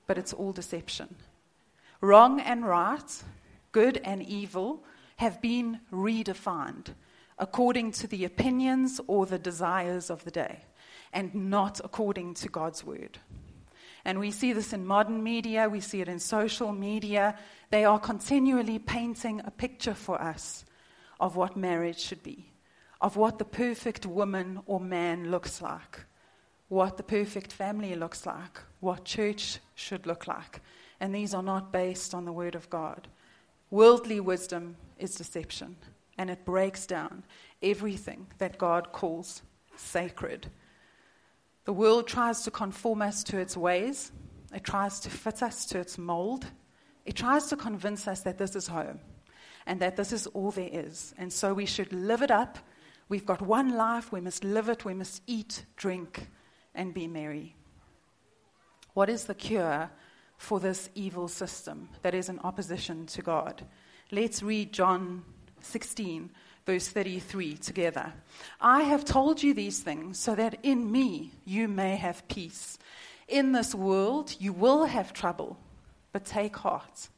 but 0.06 0.18
it's 0.18 0.34
all 0.34 0.52
deception. 0.52 1.16
Wrong 2.02 2.40
and 2.40 2.66
right, 2.66 3.24
good 3.72 3.98
and 4.04 4.22
evil 4.22 4.84
have 5.18 5.42
been 5.42 5.80
redefined 5.92 6.94
according 7.40 7.92
to 7.92 8.08
the 8.08 8.26
opinions 8.26 9.02
or 9.08 9.26
the 9.26 9.40
desires 9.40 10.12
of 10.12 10.24
the 10.24 10.32
day, 10.32 10.60
and 11.12 11.34
not 11.34 11.82
according 11.84 12.36
to 12.36 12.48
God's 12.48 12.84
word. 12.84 13.18
And 14.06 14.20
we 14.20 14.30
see 14.30 14.54
this 14.54 14.74
in 14.74 14.86
modern 14.86 15.24
media, 15.24 15.68
we 15.68 15.80
see 15.80 16.02
it 16.02 16.08
in 16.08 16.20
social 16.20 16.72
media. 16.72 17.38
They 17.72 17.86
are 17.86 18.00
continually 18.00 18.78
painting 18.78 19.42
a 19.44 19.52
picture 19.52 19.94
for 19.96 20.22
us 20.22 20.66
of 21.20 21.36
what 21.36 21.58
marriage 21.58 22.00
should 22.00 22.22
be 22.22 22.51
of 23.02 23.16
what 23.16 23.40
the 23.40 23.46
perfect 23.46 24.06
woman 24.06 24.62
or 24.68 24.80
man 24.80 25.32
looks 25.32 25.62
like, 25.62 26.02
what 26.70 26.98
the 26.98 27.04
perfect 27.04 27.52
family 27.52 27.96
looks 27.96 28.26
like, 28.26 28.60
what 28.80 29.04
church 29.04 29.60
should 29.74 30.06
look 30.06 30.28
like. 30.28 30.62
And 31.00 31.14
these 31.14 31.34
are 31.34 31.44
not 31.44 31.74
based 31.74 32.14
on 32.14 32.26
the 32.26 32.32
Word 32.32 32.54
of 32.54 32.70
God. 32.70 33.08
Worldly 33.72 34.20
wisdom 34.20 34.76
is 35.00 35.16
deception, 35.16 35.78
and 36.18 36.30
it 36.30 36.46
breaks 36.46 36.86
down 36.86 37.24
everything 37.64 38.28
that 38.38 38.60
God 38.60 38.92
calls 38.92 39.42
sacred. 39.76 40.48
The 41.66 41.74
world 41.74 42.08
tries 42.08 42.44
to 42.44 42.52
conform 42.52 43.02
us 43.02 43.24
to 43.26 43.40
its 43.40 43.58
ways, 43.58 44.12
it 44.54 44.64
tries 44.64 45.00
to 45.02 45.10
fit 45.10 45.42
us 45.42 45.66
to 45.68 45.80
its 45.80 45.98
mold, 45.98 46.46
it 47.06 47.16
tries 47.16 47.48
to 47.48 47.56
convince 47.56 48.08
us 48.08 48.22
that 48.22 48.38
this 48.38 48.56
is 48.56 48.68
home 48.68 49.00
and 49.66 49.80
that 49.80 49.96
this 49.96 50.12
is 50.12 50.28
all 50.28 50.52
there 50.52 50.70
is. 50.72 51.14
And 51.18 51.32
so 51.32 51.54
we 51.54 51.66
should 51.66 51.92
live 51.94 52.22
it 52.22 52.32
up 52.32 52.60
We've 53.12 53.26
got 53.26 53.42
one 53.42 53.76
life, 53.76 54.14
we 54.14 54.22
must 54.22 54.46
live 54.46 54.70
it, 54.70 54.86
we 54.86 54.94
must 54.94 55.22
eat, 55.28 55.66
drink, 55.76 56.30
and 56.74 56.94
be 56.94 57.08
merry. 57.08 57.58
What 58.94 59.10
is 59.10 59.26
the 59.26 59.36
cure 59.36 59.92
for 60.38 60.62
this 60.62 60.90
evil 60.96 61.28
system 61.28 61.90
that 62.04 62.14
is 62.14 62.30
in 62.30 62.40
opposition 62.40 63.06
to 63.08 63.22
God? 63.22 63.66
Let's 64.14 64.42
read 64.42 64.72
John 64.72 65.26
16, 65.60 66.30
verse 66.66 66.88
33 66.88 67.58
together. 67.58 68.14
I 68.62 68.84
have 68.84 69.04
told 69.04 69.44
you 69.44 69.54
these 69.54 69.82
things 69.82 70.18
so 70.18 70.34
that 70.36 70.60
in 70.64 70.90
me 70.90 71.34
you 71.44 71.68
may 71.68 71.98
have 71.98 72.26
peace. 72.30 72.80
In 73.28 73.52
this 73.52 73.76
world 73.76 74.36
you 74.40 74.54
will 74.54 74.86
have 74.86 75.12
trouble, 75.12 75.58
but 76.14 76.24
take 76.24 76.56
heart. 76.56 77.10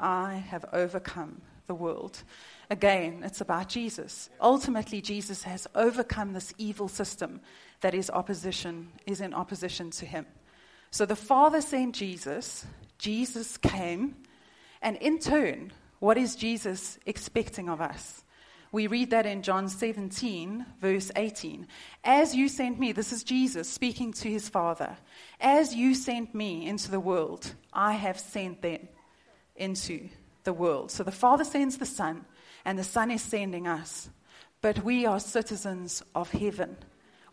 I 0.00 0.42
have 0.48 0.64
overcome 0.72 1.42
the 1.68 1.74
world. 1.74 2.24
Again, 2.70 3.22
it's 3.24 3.40
about 3.40 3.68
Jesus. 3.68 4.28
Ultimately, 4.40 5.00
Jesus 5.00 5.44
has 5.44 5.68
overcome 5.74 6.32
this 6.32 6.52
evil 6.58 6.88
system 6.88 7.40
that 7.80 7.94
is 7.94 8.10
opposition 8.10 8.88
is 9.06 9.20
in 9.20 9.32
opposition 9.32 9.90
to 9.92 10.06
him. 10.06 10.26
So 10.90 11.06
the 11.06 11.14
Father 11.14 11.60
sent 11.60 11.94
Jesus, 11.94 12.66
Jesus 12.98 13.56
came, 13.56 14.16
and 14.82 14.96
in 14.96 15.18
turn, 15.18 15.72
what 16.00 16.18
is 16.18 16.34
Jesus 16.34 16.98
expecting 17.06 17.68
of 17.68 17.80
us? 17.80 18.24
We 18.70 18.86
read 18.86 19.10
that 19.10 19.24
in 19.24 19.42
John 19.42 19.68
17, 19.68 20.66
verse 20.80 21.10
18. 21.16 21.66
As 22.04 22.34
you 22.34 22.48
sent 22.48 22.78
me, 22.78 22.92
this 22.92 23.12
is 23.12 23.24
Jesus 23.24 23.68
speaking 23.68 24.12
to 24.14 24.28
his 24.28 24.48
Father, 24.48 24.96
as 25.40 25.74
you 25.74 25.94
sent 25.94 26.34
me 26.34 26.66
into 26.66 26.90
the 26.90 27.00
world, 27.00 27.54
I 27.72 27.92
have 27.92 28.18
sent 28.18 28.60
them 28.60 28.88
into 29.56 30.08
the 30.48 30.52
world. 30.54 30.90
So 30.90 31.04
the 31.04 31.12
Father 31.12 31.44
sends 31.44 31.76
the 31.76 31.84
Son, 31.84 32.24
and 32.64 32.78
the 32.78 32.82
Son 32.96 33.10
is 33.10 33.20
sending 33.20 33.66
us. 33.66 34.08
But 34.62 34.82
we 34.82 35.04
are 35.04 35.20
citizens 35.20 36.02
of 36.14 36.30
heaven. 36.30 36.78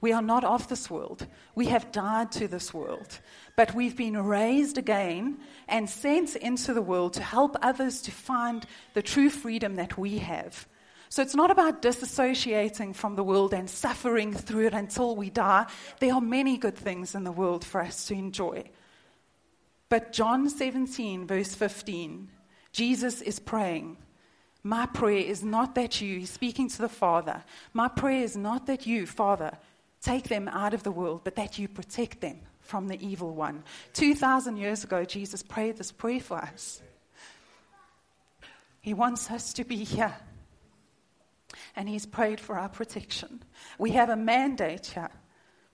We 0.02 0.12
are 0.12 0.22
not 0.22 0.44
of 0.44 0.68
this 0.68 0.90
world. 0.90 1.26
We 1.56 1.68
have 1.68 1.94
died 1.94 2.34
to 2.34 2.50
this 2.50 2.74
world. 2.74 3.20
But 3.56 3.74
we've 3.74 3.96
been 3.96 4.18
raised 4.22 4.78
again 4.78 5.38
and 5.70 5.90
sent 5.90 6.36
into 6.36 6.74
the 6.74 6.82
world 6.82 7.14
to 7.14 7.24
help 7.24 7.56
others 7.62 8.02
to 8.02 8.12
find 8.12 8.66
the 8.94 9.02
true 9.02 9.30
freedom 9.30 9.76
that 9.76 9.98
we 9.98 10.18
have. 10.18 10.68
So 11.08 11.22
it's 11.22 11.36
not 11.36 11.52
about 11.52 11.82
disassociating 11.82 12.94
from 12.94 13.16
the 13.16 13.24
world 13.24 13.54
and 13.54 13.70
suffering 13.70 14.34
through 14.34 14.68
it 14.68 14.74
until 14.74 15.16
we 15.16 15.30
die. 15.30 15.68
There 16.02 16.14
are 16.14 16.20
many 16.20 16.58
good 16.58 16.76
things 16.76 17.16
in 17.16 17.24
the 17.24 17.32
world 17.32 17.64
for 17.64 17.80
us 17.80 18.08
to 18.08 18.14
enjoy. 18.14 18.66
But 19.88 20.12
John 20.12 20.50
17, 20.50 21.26
verse 21.26 21.56
15, 21.56 22.28
Jesus 22.76 23.22
is 23.22 23.40
praying 23.40 23.96
my 24.66 24.88
prayer 24.88 25.20
is 25.20 25.44
not 25.44 25.76
that 25.76 26.02
you, 26.02 26.18
he's 26.18 26.32
speaking 26.32 26.68
to 26.70 26.80
the 26.80 26.90
Father, 26.90 27.44
my 27.72 27.88
prayer 27.88 28.24
is 28.24 28.36
not 28.36 28.66
that 28.66 28.88
you, 28.88 29.06
Father, 29.06 29.52
take 30.02 30.28
them 30.28 30.48
out 30.48 30.74
of 30.74 30.82
the 30.82 30.92
world, 30.92 31.22
but 31.24 31.36
that 31.36 31.60
you 31.60 31.68
protect 31.68 32.20
them 32.20 32.40
from 32.62 32.88
the 32.88 33.00
evil 33.00 33.36
one. 33.36 33.64
2,000 33.94 34.58
years 34.58 34.84
ago, 34.84 35.06
Jesus 35.06 35.44
prayed 35.44 35.78
this 35.78 35.92
prayer 35.92 36.20
for 36.20 36.40
us. 36.40 36.82
He 38.82 38.96
wants 38.96 39.30
us 39.30 39.54
to 39.54 39.64
be 39.64 39.84
here. 39.84 40.16
And 41.76 41.88
He's 41.88 42.08
prayed 42.08 42.40
for 42.40 42.58
our 42.58 42.70
protection. 42.70 43.44
We 43.78 43.92
have 43.92 44.10
a 44.10 44.16
mandate 44.16 44.88
here 44.88 45.12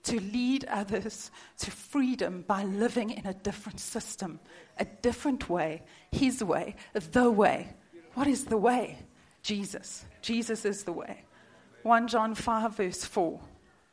to 0.04 0.18
lead 0.20 0.64
others 0.64 1.30
to 1.58 1.70
freedom 1.70 2.44
by 2.46 2.64
living 2.64 3.10
in 3.10 3.26
a 3.26 3.34
different 3.34 3.80
system, 3.80 4.40
a 4.78 4.84
different 4.84 5.48
way, 5.48 5.82
His 6.10 6.42
way, 6.42 6.74
the 6.92 7.30
way, 7.30 7.74
what 8.14 8.26
is 8.26 8.44
the 8.44 8.56
way? 8.56 8.98
Jesus. 9.42 10.04
Jesus 10.20 10.64
is 10.64 10.84
the 10.84 10.92
way. 10.92 11.24
1 11.82 12.08
John 12.08 12.34
5, 12.34 12.76
verse 12.76 13.04
4. 13.04 13.40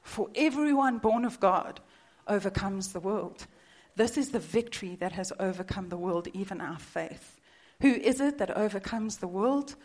For 0.01 0.29
everyone 0.35 0.97
born 0.97 1.25
of 1.25 1.39
God 1.39 1.79
overcomes 2.27 2.91
the 2.93 2.99
world. 2.99 3.47
This 3.95 4.17
is 4.17 4.29
the 4.29 4.39
victory 4.39 4.95
that 4.99 5.13
has 5.13 5.33
overcome 5.39 5.89
the 5.89 5.97
world, 5.97 6.27
even 6.33 6.61
our 6.61 6.79
faith. 6.79 7.39
Who 7.81 7.93
is 7.93 8.19
it 8.21 8.37
that 8.37 8.55
overcomes 8.55 9.17
the 9.17 9.27
world? 9.27 9.75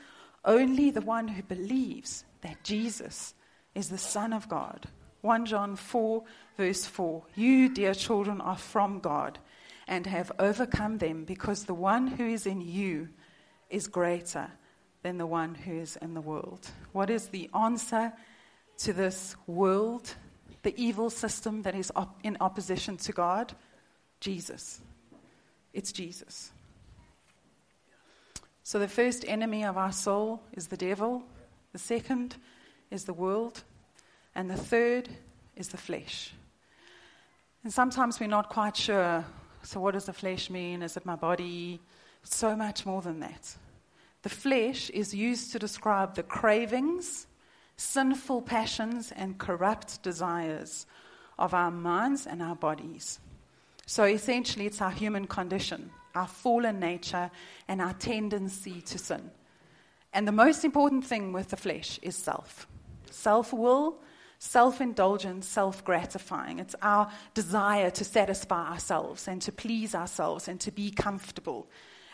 Only 0.44 0.90
the 0.90 1.00
one 1.00 1.28
who 1.28 1.42
believes 1.42 2.24
that 2.42 2.62
Jesus 2.62 3.34
is 3.74 3.88
the 3.88 3.98
Son 3.98 4.32
of 4.32 4.48
God. 4.48 4.88
1 5.24 5.46
John 5.46 5.74
4, 5.74 6.22
verse 6.58 6.84
4. 6.84 7.22
You, 7.34 7.70
dear 7.70 7.94
children, 7.94 8.42
are 8.42 8.58
from 8.58 9.00
God 9.00 9.38
and 9.88 10.06
have 10.06 10.30
overcome 10.38 10.98
them 10.98 11.24
because 11.24 11.64
the 11.64 11.72
one 11.72 12.06
who 12.06 12.26
is 12.26 12.44
in 12.44 12.60
you 12.60 13.08
is 13.70 13.86
greater 13.86 14.50
than 15.02 15.16
the 15.16 15.26
one 15.26 15.54
who 15.54 15.72
is 15.80 15.96
in 15.96 16.12
the 16.12 16.20
world. 16.20 16.68
What 16.92 17.08
is 17.08 17.28
the 17.28 17.48
answer 17.54 18.12
to 18.78 18.92
this 18.92 19.34
world, 19.46 20.14
the 20.62 20.74
evil 20.76 21.08
system 21.08 21.62
that 21.62 21.74
is 21.74 21.90
op- 21.96 22.20
in 22.22 22.36
opposition 22.40 22.98
to 22.98 23.12
God? 23.12 23.54
Jesus. 24.20 24.82
It's 25.72 25.90
Jesus. 25.90 26.52
So 28.62 28.78
the 28.78 28.88
first 28.88 29.24
enemy 29.26 29.64
of 29.64 29.78
our 29.78 29.92
soul 29.92 30.42
is 30.52 30.66
the 30.66 30.76
devil, 30.76 31.22
the 31.72 31.78
second 31.78 32.36
is 32.90 33.04
the 33.04 33.14
world, 33.14 33.64
and 34.34 34.50
the 34.50 34.56
third 34.56 35.08
is 35.56 35.68
the 35.68 35.76
flesh. 35.76 36.32
And 37.62 37.72
sometimes 37.72 38.20
we're 38.20 38.26
not 38.26 38.50
quite 38.50 38.76
sure. 38.76 39.24
So, 39.62 39.80
what 39.80 39.94
does 39.94 40.04
the 40.06 40.12
flesh 40.12 40.50
mean? 40.50 40.82
Is 40.82 40.96
it 40.96 41.06
my 41.06 41.16
body? 41.16 41.80
So 42.22 42.56
much 42.56 42.84
more 42.84 43.02
than 43.02 43.20
that. 43.20 43.56
The 44.22 44.28
flesh 44.28 44.90
is 44.90 45.14
used 45.14 45.52
to 45.52 45.58
describe 45.58 46.14
the 46.14 46.22
cravings, 46.22 47.26
sinful 47.76 48.42
passions, 48.42 49.12
and 49.12 49.38
corrupt 49.38 50.02
desires 50.02 50.86
of 51.38 51.54
our 51.54 51.70
minds 51.70 52.26
and 52.26 52.42
our 52.42 52.56
bodies. 52.56 53.20
So, 53.86 54.04
essentially, 54.04 54.66
it's 54.66 54.82
our 54.82 54.90
human 54.90 55.26
condition, 55.26 55.90
our 56.14 56.26
fallen 56.26 56.80
nature, 56.80 57.30
and 57.68 57.80
our 57.80 57.94
tendency 57.94 58.80
to 58.82 58.98
sin. 58.98 59.30
And 60.12 60.28
the 60.28 60.32
most 60.32 60.64
important 60.64 61.04
thing 61.06 61.32
with 61.32 61.48
the 61.48 61.56
flesh 61.56 61.98
is 62.02 62.16
self 62.16 62.66
self 63.10 63.52
will, 63.52 63.96
self 64.38 64.80
indulgence, 64.80 65.46
self 65.46 65.84
gratifying. 65.84 66.58
It's 66.58 66.74
our 66.82 67.10
desire 67.34 67.90
to 67.90 68.04
satisfy 68.04 68.70
ourselves 68.72 69.28
and 69.28 69.40
to 69.42 69.52
please 69.52 69.94
ourselves 69.94 70.48
and 70.48 70.60
to 70.60 70.70
be 70.70 70.90
comfortable. 70.90 71.68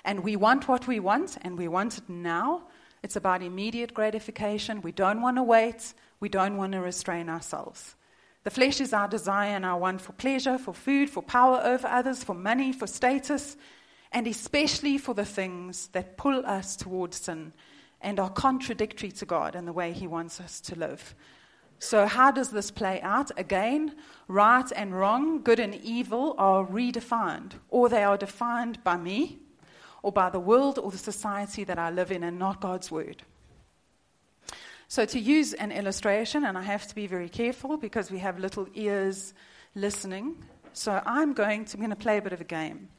And 0.05 0.25
we 0.25 0.37
want 0.37 0.69
what 0.69 0.87
we 0.87 1.01
want, 1.01 1.37
and 1.43 1.59
we 1.59 1.69
want 1.69 1.99
it 1.99 2.09
now. 2.09 2.63
It's 3.03 3.17
about 3.17 3.43
immediate 3.43 3.95
gratification. 3.95 4.83
We 4.83 4.93
don't 4.93 5.23
want 5.23 5.37
to 5.37 5.43
wait. 5.43 5.95
We 6.21 6.29
don't 6.29 6.57
want 6.57 6.73
to 6.73 6.81
restrain 6.81 7.29
ourselves. 7.29 7.97
The 8.43 8.51
flesh 8.51 8.81
is 8.81 8.93
our 8.93 9.09
desire 9.09 9.55
and 9.55 9.67
our 9.67 9.79
want 9.79 10.01
for 10.01 10.13
pleasure, 10.13 10.57
for 10.57 10.73
food, 10.73 11.11
for 11.11 11.23
power 11.23 11.61
over 11.63 11.87
others, 11.87 12.25
for 12.25 12.35
money, 12.35 12.73
for 12.73 12.87
status, 12.87 13.57
and 14.13 14.27
especially 14.27 14.97
for 14.97 15.15
the 15.15 15.25
things 15.25 15.89
that 15.89 16.17
pull 16.17 16.45
us 16.47 16.75
towards 16.77 17.19
sin 17.19 17.53
and 18.01 18.19
are 18.19 18.31
contradictory 18.31 19.11
to 19.13 19.27
God 19.27 19.55
and 19.55 19.69
the 19.69 19.73
way 19.73 19.93
He 19.93 20.07
wants 20.07 20.41
us 20.41 20.61
to 20.63 20.75
live. 20.75 21.15
So, 21.83 22.07
how 22.07 22.31
does 22.31 22.51
this 22.51 22.71
play 22.71 23.01
out? 23.01 23.31
Again, 23.39 23.95
right 24.29 24.71
and 24.77 24.95
wrong, 24.95 25.43
good 25.43 25.59
and 25.59 25.75
evil 25.77 26.35
are 26.37 26.63
redefined, 26.63 27.53
or 27.71 27.89
they 27.89 28.05
are 28.05 28.19
defined 28.19 28.85
by 28.85 28.99
me, 28.99 29.39
or 30.03 30.13
by 30.13 30.29
the 30.29 30.39
world 30.39 30.79
or 30.79 30.91
the 30.91 30.99
society 30.99 31.65
that 31.65 31.79
I 31.79 31.89
live 31.91 32.13
in, 32.13 32.23
and 32.23 32.39
not 32.39 32.61
God's 32.61 32.91
word. 32.91 33.23
So, 34.89 35.07
to 35.07 35.19
use 35.19 35.55
an 35.55 35.73
illustration, 35.73 36.45
and 36.45 36.59
I 36.59 36.63
have 36.63 36.87
to 36.87 36.95
be 36.95 37.07
very 37.07 37.31
careful 37.31 37.79
because 37.79 38.11
we 38.11 38.19
have 38.19 38.39
little 38.39 38.69
ears 38.75 39.33
listening. 39.75 40.37
So, 40.75 41.03
I'm 41.07 41.33
going 41.33 41.65
to, 41.65 41.79
I'm 41.79 41.81
going 41.81 41.91
to 41.91 41.97
play 41.97 42.19
a 42.19 42.23
bit 42.23 42.35
of 42.35 42.43
a 42.43 42.45
game. 42.61 42.91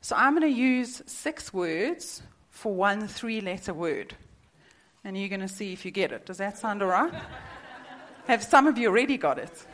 So, 0.00 0.14
I'm 0.14 0.38
going 0.38 0.54
to 0.54 0.60
use 0.60 1.02
six 1.06 1.52
words 1.52 2.22
for 2.50 2.72
one 2.72 3.08
three 3.08 3.40
letter 3.40 3.74
word. 3.74 4.14
And 5.02 5.18
you're 5.18 5.28
going 5.28 5.40
to 5.40 5.48
see 5.48 5.72
if 5.72 5.84
you 5.84 5.90
get 5.90 6.12
it. 6.12 6.24
Does 6.24 6.38
that 6.38 6.56
sound 6.56 6.82
all 6.82 6.88
right? 6.88 7.12
Have 8.26 8.42
some 8.42 8.66
of 8.66 8.76
you 8.76 8.88
already 8.88 9.16
got 9.16 9.38
it? 9.38 9.66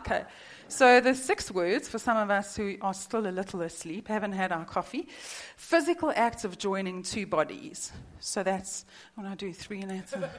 Okay. 0.00 0.24
So 0.68 1.00
the 1.00 1.14
six 1.14 1.50
words 1.50 1.88
for 1.88 1.98
some 1.98 2.16
of 2.16 2.30
us 2.30 2.56
who 2.56 2.76
are 2.80 2.94
still 2.94 3.26
a 3.26 3.28
little 3.32 3.60
asleep, 3.62 4.06
haven't 4.06 4.32
had 4.32 4.52
our 4.52 4.64
coffee. 4.64 5.08
Physical 5.56 6.12
acts 6.14 6.44
of 6.44 6.58
joining 6.58 7.02
two 7.02 7.26
bodies. 7.26 7.92
So 8.20 8.42
that's 8.42 8.84
when 9.16 9.26
I 9.26 9.34
do 9.34 9.52
three 9.52 9.82
letters. 9.82 10.30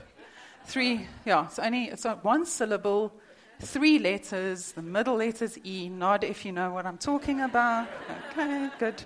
Three, 0.66 1.08
yeah, 1.26 1.46
it's 1.46 1.60
only 1.60 1.86
it's 1.86 2.06
one 2.22 2.46
syllable, 2.46 3.14
three 3.60 4.00
letters, 4.00 4.72
the 4.72 4.82
middle 4.82 5.18
letter's 5.18 5.58
E. 5.66 5.90
Nod 5.90 6.24
if 6.24 6.46
you 6.46 6.54
know 6.54 6.72
what 6.72 6.86
I'm 6.86 6.98
talking 6.98 7.42
about. 7.42 7.90
Okay, 8.32 8.70
good. 8.80 9.04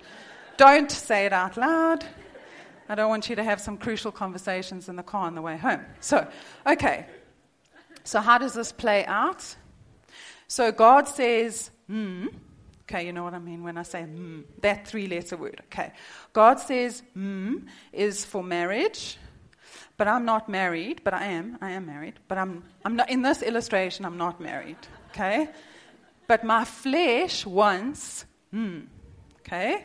Don't 0.56 0.90
say 0.90 1.26
it 1.26 1.32
out 1.32 1.56
loud. 1.56 2.04
I 2.88 2.94
don't 2.94 3.08
want 3.08 3.28
you 3.28 3.34
to 3.34 3.42
have 3.42 3.60
some 3.60 3.78
crucial 3.78 4.12
conversations 4.12 4.88
in 4.88 4.94
the 4.94 5.02
car 5.02 5.26
on 5.26 5.34
the 5.34 5.42
way 5.42 5.56
home. 5.56 5.84
So, 6.00 6.26
okay. 6.66 7.06
So, 8.06 8.20
how 8.20 8.38
does 8.38 8.54
this 8.54 8.70
play 8.70 9.04
out? 9.06 9.56
So, 10.46 10.70
God 10.70 11.08
says, 11.08 11.72
hmm. 11.88 12.28
Okay, 12.82 13.04
you 13.04 13.12
know 13.12 13.24
what 13.24 13.34
I 13.34 13.40
mean 13.40 13.64
when 13.64 13.76
I 13.76 13.82
say 13.82 14.04
hmm, 14.04 14.42
that 14.62 14.86
three 14.86 15.08
letter 15.08 15.36
word. 15.36 15.60
Okay. 15.64 15.92
God 16.32 16.60
says 16.60 17.02
hmm 17.14 17.56
is 17.92 18.24
for 18.24 18.44
marriage, 18.44 19.18
but 19.96 20.06
I'm 20.06 20.24
not 20.24 20.48
married, 20.48 21.00
but 21.02 21.12
I 21.12 21.24
am. 21.24 21.58
I 21.60 21.72
am 21.72 21.86
married, 21.86 22.20
but 22.28 22.38
I'm, 22.38 22.62
I'm 22.84 22.94
not, 22.94 23.10
in 23.10 23.22
this 23.22 23.42
illustration, 23.42 24.04
I'm 24.04 24.16
not 24.16 24.40
married. 24.40 24.78
Okay? 25.10 25.48
But 26.28 26.44
my 26.44 26.64
flesh 26.64 27.44
wants 27.44 28.24
hmm. 28.52 28.82
Okay? 29.40 29.84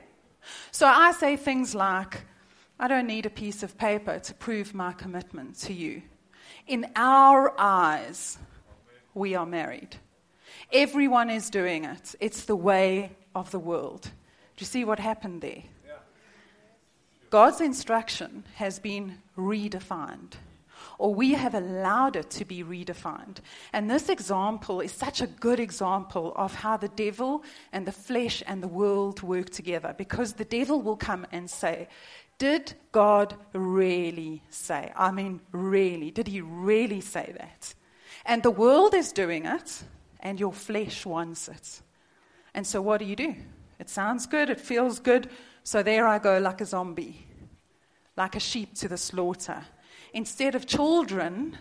So 0.69 0.85
I 0.85 1.11
say 1.13 1.37
things 1.37 1.73
like, 1.73 2.21
I 2.79 2.87
don't 2.87 3.07
need 3.07 3.25
a 3.25 3.31
piece 3.31 3.63
of 3.63 3.79
paper 3.79 4.19
to 4.19 4.33
prove 4.35 4.75
my 4.75 4.93
commitment 4.93 5.57
to 5.61 5.73
you. 5.73 6.03
In 6.67 6.87
our 6.95 7.53
eyes, 7.59 8.37
we 9.13 9.35
are 9.35 9.45
married. 9.45 9.97
Everyone 10.71 11.29
is 11.29 11.49
doing 11.49 11.85
it. 11.85 12.15
It's 12.19 12.45
the 12.45 12.55
way 12.55 13.11
of 13.35 13.51
the 13.51 13.59
world. 13.59 14.03
Do 14.03 14.09
you 14.59 14.65
see 14.65 14.85
what 14.85 14.99
happened 14.99 15.41
there? 15.41 15.63
God's 17.29 17.61
instruction 17.61 18.43
has 18.55 18.77
been 18.77 19.19
redefined, 19.37 20.33
or 20.97 21.15
we 21.15 21.31
have 21.33 21.55
allowed 21.55 22.17
it 22.17 22.29
to 22.31 22.43
be 22.43 22.61
redefined. 22.61 23.37
And 23.71 23.89
this 23.89 24.09
example 24.09 24.81
is 24.81 24.91
such 24.91 25.21
a 25.21 25.27
good 25.27 25.57
example 25.59 26.33
of 26.35 26.53
how 26.53 26.75
the 26.75 26.89
devil 26.89 27.43
and 27.71 27.85
the 27.85 27.93
flesh 27.93 28.43
and 28.45 28.61
the 28.61 28.67
world 28.67 29.23
work 29.23 29.49
together 29.49 29.95
because 29.97 30.33
the 30.33 30.43
devil 30.43 30.81
will 30.81 30.97
come 30.97 31.25
and 31.31 31.49
say, 31.49 31.87
did 32.41 32.73
God 32.91 33.35
really 33.53 34.41
say? 34.49 34.91
I 34.95 35.11
mean, 35.11 35.41
really. 35.51 36.09
Did 36.09 36.27
he 36.27 36.41
really 36.41 36.99
say 36.99 37.35
that? 37.37 37.75
And 38.25 38.41
the 38.41 38.49
world 38.49 38.95
is 38.95 39.11
doing 39.11 39.45
it, 39.45 39.83
and 40.21 40.39
your 40.39 40.51
flesh 40.51 41.05
wants 41.05 41.47
it. 41.47 41.81
And 42.55 42.65
so, 42.65 42.81
what 42.81 42.97
do 42.97 43.05
you 43.05 43.15
do? 43.15 43.35
It 43.77 43.91
sounds 43.91 44.25
good, 44.25 44.49
it 44.49 44.59
feels 44.59 44.99
good, 44.99 45.29
so 45.63 45.83
there 45.83 46.07
I 46.07 46.17
go 46.17 46.39
like 46.39 46.61
a 46.61 46.65
zombie, 46.65 47.27
like 48.17 48.35
a 48.35 48.39
sheep 48.39 48.73
to 48.77 48.87
the 48.87 48.97
slaughter. 48.97 49.63
Instead 50.11 50.55
of 50.55 50.65
children 50.65 51.55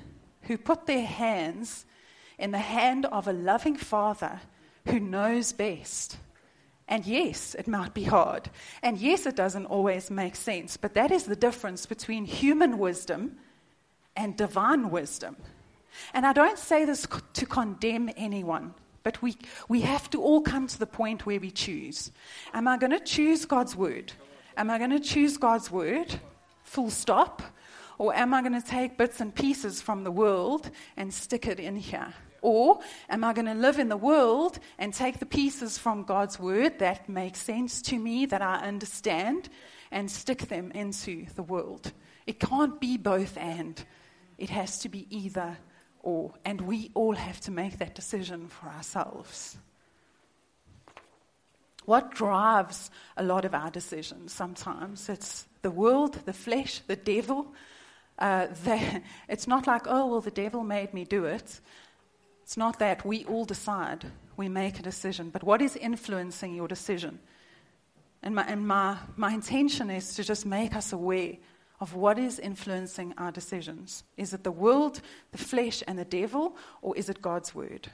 who 0.44 0.56
put 0.56 0.86
their 0.86 1.04
hands 1.04 1.84
in 2.38 2.52
the 2.52 2.58
hand 2.58 3.04
of 3.04 3.28
a 3.28 3.34
loving 3.34 3.76
father 3.76 4.40
who 4.86 4.98
knows 4.98 5.52
best 5.52 6.16
and 6.90 7.06
yes, 7.06 7.54
it 7.54 7.68
might 7.68 7.94
be 7.94 8.02
hard. 8.02 8.50
And 8.82 8.98
yes, 8.98 9.24
it 9.24 9.36
doesn't 9.36 9.66
always 9.66 10.10
make 10.10 10.34
sense. 10.34 10.76
But 10.76 10.94
that 10.94 11.12
is 11.12 11.24
the 11.24 11.36
difference 11.36 11.86
between 11.86 12.24
human 12.24 12.78
wisdom 12.78 13.36
and 14.16 14.36
divine 14.36 14.90
wisdom. 14.90 15.36
And 16.12 16.26
I 16.26 16.32
don't 16.32 16.58
say 16.58 16.84
this 16.84 17.06
to 17.34 17.46
condemn 17.46 18.10
anyone, 18.16 18.74
but 19.04 19.22
we, 19.22 19.36
we 19.68 19.82
have 19.82 20.10
to 20.10 20.20
all 20.20 20.40
come 20.40 20.66
to 20.66 20.78
the 20.78 20.86
point 20.86 21.26
where 21.26 21.38
we 21.38 21.52
choose. 21.52 22.10
Am 22.52 22.66
I 22.66 22.76
going 22.76 22.92
to 22.92 23.00
choose 23.00 23.44
God's 23.44 23.76
word? 23.76 24.12
Am 24.56 24.68
I 24.68 24.78
going 24.78 24.90
to 24.90 25.00
choose 25.00 25.36
God's 25.36 25.70
word, 25.70 26.20
full 26.64 26.90
stop? 26.90 27.40
Or 27.98 28.14
am 28.14 28.34
I 28.34 28.40
going 28.40 28.60
to 28.60 28.66
take 28.66 28.98
bits 28.98 29.20
and 29.20 29.32
pieces 29.32 29.80
from 29.80 30.02
the 30.02 30.10
world 30.10 30.70
and 30.96 31.14
stick 31.14 31.46
it 31.46 31.60
in 31.60 31.76
here? 31.76 32.14
Or 32.42 32.80
am 33.08 33.24
I 33.24 33.32
going 33.32 33.46
to 33.46 33.54
live 33.54 33.78
in 33.78 33.88
the 33.88 33.96
world 33.96 34.58
and 34.78 34.92
take 34.94 35.18
the 35.18 35.26
pieces 35.26 35.78
from 35.78 36.04
God's 36.04 36.38
word 36.38 36.78
that 36.78 37.08
make 37.08 37.36
sense 37.36 37.82
to 37.82 37.98
me, 37.98 38.26
that 38.26 38.42
I 38.42 38.56
understand, 38.66 39.48
and 39.90 40.10
stick 40.10 40.48
them 40.48 40.70
into 40.72 41.26
the 41.34 41.42
world? 41.42 41.92
It 42.26 42.40
can't 42.40 42.80
be 42.80 42.96
both 42.96 43.36
and. 43.36 43.82
It 44.38 44.50
has 44.50 44.78
to 44.80 44.88
be 44.88 45.06
either 45.10 45.58
or. 46.00 46.32
And 46.44 46.62
we 46.62 46.90
all 46.94 47.14
have 47.14 47.40
to 47.42 47.50
make 47.50 47.78
that 47.78 47.94
decision 47.94 48.48
for 48.48 48.68
ourselves. 48.68 49.58
What 51.84 52.12
drives 52.12 52.90
a 53.16 53.22
lot 53.22 53.44
of 53.44 53.54
our 53.54 53.70
decisions 53.70 54.32
sometimes? 54.32 55.08
It's 55.08 55.46
the 55.62 55.70
world, 55.70 56.20
the 56.24 56.32
flesh, 56.32 56.80
the 56.86 56.96
devil. 56.96 57.52
Uh, 58.18 58.46
it's 59.28 59.46
not 59.46 59.66
like, 59.66 59.82
oh, 59.86 60.06
well, 60.06 60.20
the 60.20 60.30
devil 60.30 60.62
made 60.62 60.94
me 60.94 61.04
do 61.04 61.24
it. 61.24 61.60
It's 62.50 62.56
not 62.56 62.80
that 62.80 63.06
we 63.06 63.24
all 63.26 63.44
decide, 63.44 64.06
we 64.36 64.48
make 64.48 64.80
a 64.80 64.82
decision. 64.82 65.30
But 65.30 65.44
what 65.44 65.62
is 65.62 65.76
influencing 65.76 66.52
your 66.52 66.66
decision? 66.66 67.20
And, 68.24 68.34
my, 68.34 68.42
and 68.42 68.66
my, 68.66 68.96
my 69.14 69.32
intention 69.32 69.88
is 69.88 70.16
to 70.16 70.24
just 70.24 70.44
make 70.44 70.74
us 70.74 70.92
aware 70.92 71.34
of 71.78 71.94
what 71.94 72.18
is 72.18 72.40
influencing 72.40 73.14
our 73.18 73.30
decisions. 73.30 74.02
Is 74.16 74.34
it 74.34 74.42
the 74.42 74.50
world, 74.50 75.00
the 75.30 75.38
flesh, 75.38 75.84
and 75.86 75.96
the 75.96 76.04
devil, 76.04 76.56
or 76.82 76.96
is 76.96 77.08
it 77.08 77.22
God's 77.22 77.54
word? 77.54 77.88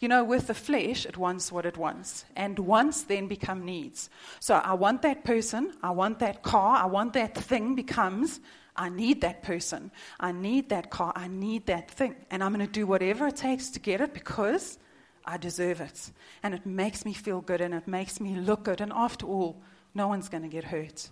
You 0.00 0.08
know, 0.08 0.22
with 0.22 0.48
the 0.48 0.52
flesh, 0.52 1.06
it 1.06 1.16
wants 1.16 1.50
what 1.50 1.64
it 1.64 1.78
wants, 1.78 2.26
and 2.36 2.58
wants 2.58 3.04
then 3.04 3.26
become 3.26 3.64
needs. 3.64 4.10
So 4.40 4.56
I 4.56 4.74
want 4.74 5.00
that 5.00 5.24
person, 5.24 5.72
I 5.82 5.92
want 5.92 6.18
that 6.18 6.42
car, 6.42 6.76
I 6.76 6.84
want 6.84 7.14
that 7.14 7.34
thing 7.34 7.74
becomes 7.74 8.38
I 8.76 8.88
need 8.88 9.20
that 9.22 9.42
person, 9.42 9.90
I 10.18 10.32
need 10.32 10.68
that 10.70 10.90
car, 10.90 11.12
I 11.14 11.28
need 11.28 11.66
that 11.66 11.90
thing, 11.90 12.16
and 12.30 12.42
I'm 12.42 12.54
going 12.54 12.66
to 12.66 12.72
do 12.72 12.86
whatever 12.86 13.26
it 13.26 13.36
takes 13.36 13.70
to 13.70 13.80
get 13.80 14.00
it 14.00 14.14
because 14.14 14.78
I 15.24 15.36
deserve 15.36 15.80
it. 15.80 16.10
And 16.42 16.54
it 16.54 16.64
makes 16.64 17.04
me 17.04 17.12
feel 17.12 17.40
good 17.40 17.60
and 17.60 17.74
it 17.74 17.86
makes 17.86 18.20
me 18.20 18.36
look 18.36 18.64
good, 18.64 18.80
and 18.80 18.92
after 18.94 19.26
all, 19.26 19.60
no 19.94 20.08
one's 20.08 20.28
going 20.28 20.44
to 20.44 20.48
get 20.48 20.64
hurt. 20.64 21.10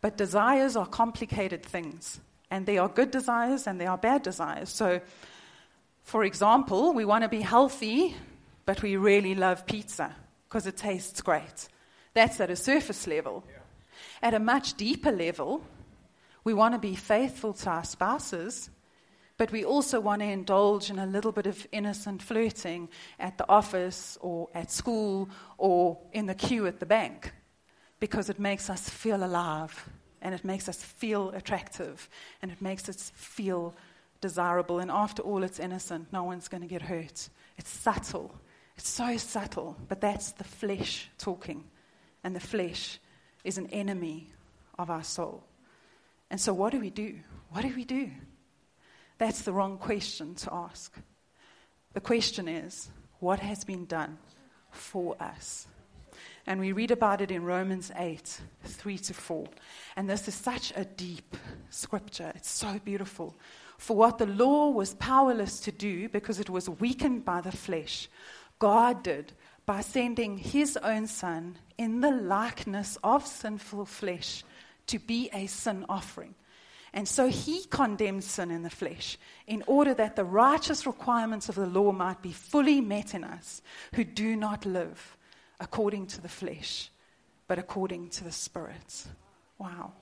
But 0.00 0.16
desires 0.16 0.76
are 0.76 0.86
complicated 0.86 1.62
things, 1.62 2.20
and 2.50 2.66
there 2.66 2.82
are 2.82 2.88
good 2.88 3.10
desires 3.10 3.66
and 3.66 3.80
there 3.80 3.90
are 3.90 3.98
bad 3.98 4.22
desires. 4.22 4.70
So 4.70 5.00
for 6.08 6.24
example, 6.24 6.94
we 6.94 7.04
want 7.04 7.24
to 7.24 7.28
be 7.28 7.42
healthy, 7.42 8.16
but 8.64 8.82
we 8.82 8.96
really 8.96 9.34
love 9.34 9.66
pizza 9.66 10.16
because 10.48 10.66
it 10.66 10.78
tastes 10.78 11.20
great. 11.20 11.68
That's 12.14 12.40
at 12.40 12.50
a 12.50 12.56
surface 12.56 13.06
level. 13.06 13.44
At 14.22 14.32
a 14.32 14.38
much 14.38 14.72
deeper 14.78 15.12
level, 15.12 15.60
we 16.44 16.54
want 16.54 16.74
to 16.74 16.78
be 16.78 16.94
faithful 16.94 17.52
to 17.52 17.70
our 17.70 17.84
spouses, 17.84 18.70
but 19.36 19.52
we 19.52 19.64
also 19.64 20.00
want 20.00 20.20
to 20.22 20.26
indulge 20.26 20.90
in 20.90 20.98
a 20.98 21.06
little 21.06 21.32
bit 21.32 21.46
of 21.46 21.66
innocent 21.72 22.22
flirting 22.22 22.88
at 23.18 23.38
the 23.38 23.48
office 23.48 24.18
or 24.20 24.48
at 24.54 24.70
school 24.70 25.28
or 25.58 25.98
in 26.12 26.26
the 26.26 26.34
queue 26.34 26.66
at 26.66 26.80
the 26.80 26.86
bank 26.86 27.32
because 28.00 28.30
it 28.30 28.38
makes 28.38 28.68
us 28.70 28.88
feel 28.88 29.24
alive 29.24 29.88
and 30.22 30.34
it 30.34 30.44
makes 30.44 30.68
us 30.68 30.82
feel 30.82 31.30
attractive 31.30 32.08
and 32.42 32.50
it 32.50 32.60
makes 32.60 32.88
us 32.88 33.12
feel 33.14 33.74
desirable, 34.20 34.80
and 34.80 34.90
after 34.90 35.22
all, 35.22 35.42
it's 35.42 35.60
innocent. 35.60 36.12
No 36.12 36.24
one's 36.24 36.48
going 36.48 36.62
to 36.62 36.66
get 36.66 36.82
hurt. 36.82 37.28
It's 37.56 37.70
subtle. 37.70 38.34
It's 38.76 38.88
so 38.88 39.16
subtle, 39.16 39.76
but 39.88 40.00
that's 40.00 40.32
the 40.32 40.44
flesh 40.44 41.08
talking. 41.18 41.64
And 42.24 42.34
the 42.34 42.40
flesh 42.40 42.98
is 43.44 43.58
an 43.58 43.66
enemy 43.66 44.30
of 44.78 44.90
our 44.90 45.04
soul. 45.04 45.44
And 46.30 46.40
so, 46.40 46.52
what 46.52 46.72
do 46.72 46.80
we 46.80 46.90
do? 46.90 47.18
What 47.50 47.62
do 47.62 47.72
we 47.74 47.84
do? 47.84 48.10
That's 49.18 49.42
the 49.42 49.52
wrong 49.52 49.78
question 49.78 50.34
to 50.36 50.52
ask. 50.52 50.94
The 51.94 52.00
question 52.00 52.48
is, 52.48 52.90
what 53.18 53.40
has 53.40 53.64
been 53.64 53.86
done 53.86 54.18
for 54.70 55.16
us? 55.20 55.66
And 56.46 56.60
we 56.60 56.72
read 56.72 56.90
about 56.90 57.20
it 57.20 57.30
in 57.30 57.44
Romans 57.44 57.90
8, 57.96 58.40
3 58.64 58.98
to 58.98 59.14
4. 59.14 59.46
And 59.96 60.08
this 60.08 60.28
is 60.28 60.34
such 60.34 60.72
a 60.76 60.84
deep 60.84 61.36
scripture. 61.70 62.32
It's 62.34 62.50
so 62.50 62.78
beautiful. 62.84 63.36
For 63.76 63.96
what 63.96 64.18
the 64.18 64.26
law 64.26 64.70
was 64.70 64.94
powerless 64.94 65.60
to 65.60 65.72
do 65.72 66.08
because 66.08 66.40
it 66.40 66.50
was 66.50 66.68
weakened 66.68 67.24
by 67.24 67.40
the 67.40 67.52
flesh, 67.52 68.08
God 68.58 69.02
did 69.02 69.32
by 69.66 69.82
sending 69.82 70.38
his 70.38 70.78
own 70.78 71.06
Son 71.06 71.58
in 71.76 72.00
the 72.00 72.10
likeness 72.10 72.96
of 73.04 73.26
sinful 73.26 73.84
flesh 73.84 74.42
to 74.88 74.98
be 74.98 75.30
a 75.32 75.46
sin 75.46 75.84
offering. 75.88 76.34
And 76.92 77.06
so 77.06 77.28
he 77.28 77.64
condemned 77.64 78.24
sin 78.24 78.50
in 78.50 78.62
the 78.62 78.70
flesh 78.70 79.18
in 79.46 79.62
order 79.66 79.94
that 79.94 80.16
the 80.16 80.24
righteous 80.24 80.86
requirements 80.86 81.48
of 81.48 81.54
the 81.54 81.66
law 81.66 81.92
might 81.92 82.22
be 82.22 82.32
fully 82.32 82.80
met 82.80 83.14
in 83.14 83.24
us 83.24 83.62
who 83.94 84.04
do 84.04 84.36
not 84.36 84.64
live 84.64 85.16
according 85.60 86.06
to 86.06 86.20
the 86.20 86.28
flesh, 86.28 86.90
but 87.46 87.58
according 87.58 88.08
to 88.10 88.24
the 88.24 88.32
Spirit. 88.32 89.06
Wow. 89.58 89.92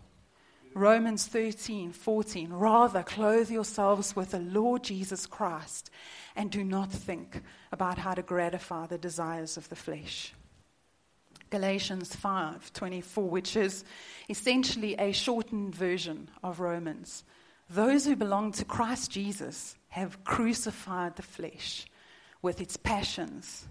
Romans 0.75 1.27
13, 1.27 1.93
14. 1.93 2.53
Rather, 2.53 3.03
clothe 3.03 3.51
yourselves 3.51 4.15
with 4.15 4.33
the 4.33 4.41
Lord 4.41 4.85
Jesus 4.85 5.27
Christ 5.27 5.91
and 6.37 6.51
do 6.51 6.63
not 6.63 6.93
think 6.93 7.41
about 7.73 7.97
how 7.97 8.13
to 8.13 8.23
gratify 8.23 8.87
the 8.87 8.99
desires 8.99 9.57
of 9.57 9.69
the 9.71 9.77
flesh. 9.77 10.35
Galatians 11.51 12.15
5:24, 12.15 13.29
which 13.29 13.57
is 13.57 13.85
essentially 14.29 14.95
a 14.99 15.13
shortened 15.13 15.75
version 15.75 16.29
of 16.43 16.61
Romans. 16.61 17.25
Those 17.69 18.05
who 18.05 18.17
belong 18.17 18.53
to 18.53 18.65
Christ 18.65 19.11
Jesus 19.11 19.77
have 19.89 20.23
crucified 20.25 21.17
the 21.17 21.23
flesh 21.23 21.87
with 22.43 22.61
its 22.61 22.77
passions 22.77 23.67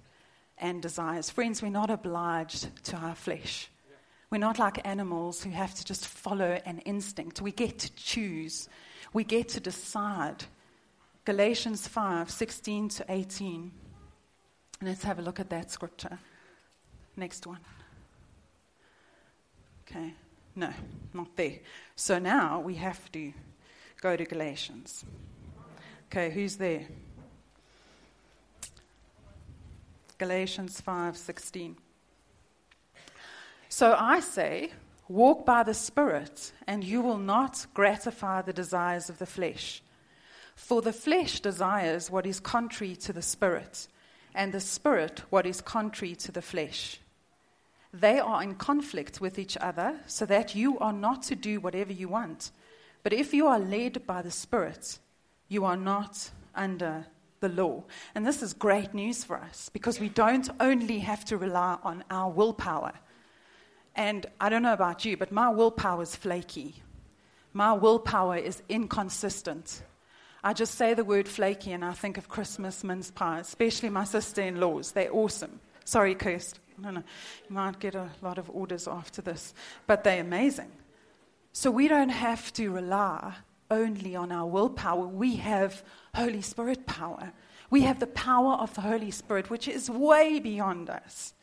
and 0.58 0.82
desires. 0.82 1.30
Friends, 1.30 1.62
we're 1.62 1.70
not 1.70 1.90
obliged 1.90 2.70
to 2.86 2.98
our 2.98 3.16
flesh. 3.16 3.70
We're 4.30 4.38
not 4.40 4.60
like 4.60 4.86
animals 4.86 5.44
who 5.44 5.52
have 5.52 5.76
to 5.76 5.86
just 5.86 6.08
follow 6.08 6.60
an 6.66 6.80
instinct. 6.80 7.42
We 7.42 7.52
get 7.52 7.80
to 7.80 7.94
choose, 7.96 8.68
we 9.14 9.24
get 9.24 9.50
to 9.50 9.60
decide. 9.60 10.46
Galatians 11.26 11.88
5:16 11.88 12.90
to 12.90 13.06
18. 13.10 13.72
Let's 14.82 15.04
have 15.04 15.20
a 15.20 15.22
look 15.22 15.40
at 15.40 15.50
that 15.50 15.72
scripture. 15.72 16.20
Next 17.18 17.48
one. 17.48 17.60
Okay, 19.88 20.14
no, 20.56 20.72
not 21.14 21.36
there. 21.36 21.60
So 21.96 22.20
now 22.20 22.60
we 22.60 22.76
have 22.76 23.12
to 23.14 23.32
go 24.02 24.16
to 24.18 24.26
Galatians. 24.26 25.06
Okay, 26.08 26.30
who's 26.30 26.58
there? 26.58 26.86
Galatians 30.18 30.82
5:16. 30.82 31.76
So 33.70 33.96
I 33.98 34.20
say, 34.20 34.72
walk 35.08 35.46
by 35.46 35.64
the 35.64 35.74
Spirit, 35.74 36.54
and 36.68 36.84
you 36.84 37.02
will 37.02 37.18
not 37.18 37.66
gratify 37.74 38.42
the 38.42 38.54
desires 38.54 39.10
of 39.10 39.20
the 39.20 39.26
flesh. 39.26 39.82
For 40.56 40.82
the 40.82 40.94
flesh 40.94 41.42
desires 41.42 42.10
what 42.10 42.26
is 42.26 42.40
contrary 42.40 42.96
to 42.98 43.14
the 43.14 43.22
Spirit, 43.22 43.88
and 44.34 44.54
the 44.54 44.62
Spirit 44.62 45.24
what 45.30 45.46
is 45.46 45.62
contrary 45.62 46.16
to 46.16 46.32
the 46.32 46.42
flesh. 46.42 47.00
They 47.98 48.20
are 48.20 48.44
in 48.44 48.56
conflict 48.56 49.22
with 49.22 49.40
each 49.40 49.56
other, 49.58 49.98
so 50.06 50.26
that 50.26 50.54
you 50.54 50.78
are 50.80 50.92
not 50.92 51.24
to 51.24 51.36
do 51.36 51.62
whatever 51.62 51.94
you 51.94 52.10
want. 52.10 52.52
But 53.04 53.14
if 53.14 53.34
you 53.34 53.48
are 53.48 53.60
led 53.60 54.06
by 54.06 54.22
the 54.22 54.32
Spirit, 54.32 55.00
you 55.48 55.64
are 55.64 55.78
not 55.78 56.30
under 56.54 57.06
the 57.40 57.48
law. 57.48 57.84
And 58.14 58.26
this 58.26 58.42
is 58.42 58.54
great 58.54 58.94
news 58.94 59.24
for 59.24 59.38
us 59.38 59.70
because 59.70 60.00
we 60.00 60.10
don't 60.10 60.50
only 60.60 61.00
have 61.00 61.24
to 61.26 61.38
rely 61.38 61.78
on 61.84 62.04
our 62.10 62.30
willpower. 62.30 62.92
And 63.96 64.26
I 64.42 64.50
don't 64.50 64.64
know 64.64 64.74
about 64.74 65.06
you, 65.06 65.16
but 65.16 65.32
my 65.32 65.50
willpower 65.50 66.04
is 66.04 66.16
flaky. 66.16 66.76
My 67.54 67.72
willpower 67.72 68.36
is 68.36 68.62
inconsistent. 68.68 69.84
I 70.44 70.52
just 70.52 70.76
say 70.76 70.94
the 70.94 71.06
word 71.06 71.30
flaky 71.30 71.72
and 71.72 71.86
I 71.86 71.94
think 71.94 72.18
of 72.18 72.28
Christmas 72.28 72.84
mince 72.84 73.10
pies, 73.10 73.48
especially 73.48 73.90
my 73.90 74.04
sister 74.04 74.42
in 74.42 74.60
laws. 74.60 74.92
They're 74.92 75.14
awesome. 75.14 75.62
Sorry, 75.86 76.14
You 76.84 77.04
might 77.50 77.80
get 77.80 77.96
a 77.96 78.10
lot 78.22 78.38
of 78.38 78.50
orders 78.50 78.88
after 78.88 79.22
this, 79.22 79.54
but 79.88 80.04
they're 80.04 80.22
amazing. 80.22 80.72
So 81.54 81.72
we 81.72 81.88
don't 81.88 82.10
have 82.10 82.52
to 82.54 82.70
rely 82.70 83.34
only 83.72 84.16
on 84.16 84.32
our 84.32 84.46
willpower. 84.46 85.08
We 85.08 85.38
have 85.38 85.84
Holy 86.14 86.42
Spirit 86.42 86.86
power. 86.86 87.32
We 87.70 87.82
have 87.82 88.00
the 88.00 88.08
power 88.08 88.54
of 88.54 88.74
the 88.76 88.82
Holy 88.82 89.12
Spirit, 89.12 89.50
which 89.50 89.68
is 89.68 89.90
way 89.90 90.40
beyond 90.40 90.90
us. 90.90 91.34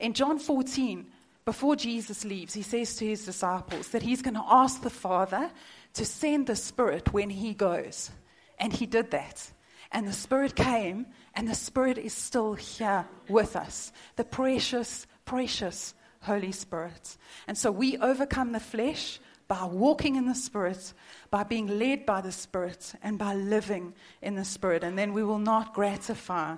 In 0.00 0.14
John 0.14 0.38
14, 0.38 1.06
before 1.44 1.76
Jesus 1.76 2.24
leaves, 2.24 2.54
he 2.54 2.62
says 2.62 2.96
to 2.96 3.06
his 3.06 3.24
disciples 3.24 3.88
that 3.88 4.02
he's 4.02 4.22
going 4.22 4.34
to 4.34 4.44
ask 4.46 4.82
the 4.82 4.90
Father 4.90 5.50
to 5.92 6.04
send 6.04 6.46
the 6.46 6.56
Spirit 6.56 7.12
when 7.12 7.30
he 7.30 7.54
goes. 7.54 8.10
And 8.58 8.72
he 8.72 8.86
did 8.86 9.10
that. 9.10 9.50
And 9.92 10.06
the 10.06 10.12
Spirit 10.12 10.54
came, 10.56 11.06
and 11.34 11.48
the 11.48 11.54
Spirit 11.54 11.98
is 11.98 12.12
still 12.12 12.54
here 12.54 13.06
with 13.28 13.56
us. 13.56 13.92
The 14.16 14.24
precious, 14.24 15.06
precious 15.24 15.94
Holy 16.20 16.52
Spirit. 16.52 17.16
And 17.46 17.56
so 17.56 17.70
we 17.70 17.98
overcome 17.98 18.52
the 18.52 18.60
flesh 18.60 19.20
by 19.46 19.64
walking 19.64 20.16
in 20.16 20.26
the 20.26 20.34
Spirit, 20.34 20.94
by 21.30 21.44
being 21.44 21.78
led 21.78 22.06
by 22.06 22.20
the 22.20 22.32
Spirit, 22.32 22.94
and 23.02 23.18
by 23.18 23.34
living 23.34 23.94
in 24.22 24.34
the 24.34 24.44
Spirit. 24.44 24.82
And 24.82 24.98
then 24.98 25.12
we 25.12 25.22
will 25.22 25.38
not 25.38 25.74
gratify 25.74 26.56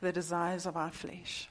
the 0.00 0.12
desires 0.12 0.66
of 0.66 0.76
our 0.76 0.90
flesh. 0.90 1.48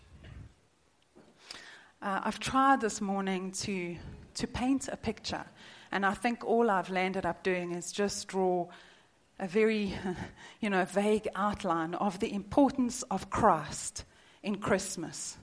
Uh, 2.02 2.22
I've 2.24 2.40
tried 2.40 2.82
this 2.82 3.00
morning 3.00 3.52
to, 3.52 3.96
to 4.36 4.48
paint 4.48 4.88
a 4.92 4.98
picture, 4.98 5.46
and 5.92 6.06
I 6.06 6.14
think 6.14 6.44
all 6.44 6.70
I've 6.70 6.90
landed 6.90 7.26
up 7.26 7.44
doing 7.44 7.72
is 7.72 7.92
just 7.92 8.28
draw 8.28 8.68
a 9.42 9.48
very, 9.48 9.94
you 10.62 10.70
know, 10.70 10.86
vague 10.86 11.28
outline 11.36 11.96
of 11.96 12.20
the 12.20 12.32
importance 12.32 13.02
of 13.04 13.30
Christ 13.30 14.06
in 14.44 14.58
Christmas 14.58 15.38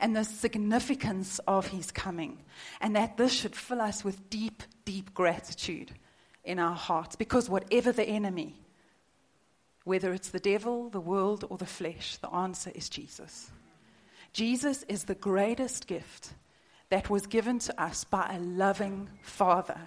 and 0.00 0.16
the 0.16 0.24
significance 0.24 1.38
of 1.46 1.68
his 1.68 1.92
coming, 1.92 2.42
and 2.80 2.96
that 2.96 3.16
this 3.16 3.32
should 3.32 3.54
fill 3.54 3.80
us 3.80 4.02
with 4.02 4.30
deep, 4.30 4.62
deep 4.84 5.14
gratitude 5.14 5.92
in 6.42 6.58
our 6.58 6.74
hearts 6.74 7.16
because 7.16 7.48
whatever 7.48 7.92
the 7.92 8.04
enemy, 8.04 8.60
whether 9.84 10.12
it's 10.12 10.30
the 10.30 10.40
devil, 10.40 10.88
the 10.88 11.00
world, 11.00 11.44
or 11.48 11.58
the 11.58 11.66
flesh, 11.66 12.16
the 12.16 12.30
answer 12.30 12.72
is 12.74 12.88
Jesus. 12.88 13.50
Jesus 14.32 14.82
is 14.84 15.04
the 15.04 15.14
greatest 15.14 15.86
gift 15.86 16.32
that 16.88 17.10
was 17.10 17.26
given 17.26 17.58
to 17.60 17.82
us 17.82 18.04
by 18.04 18.26
a 18.30 18.40
loving 18.40 19.08
Father. 19.22 19.78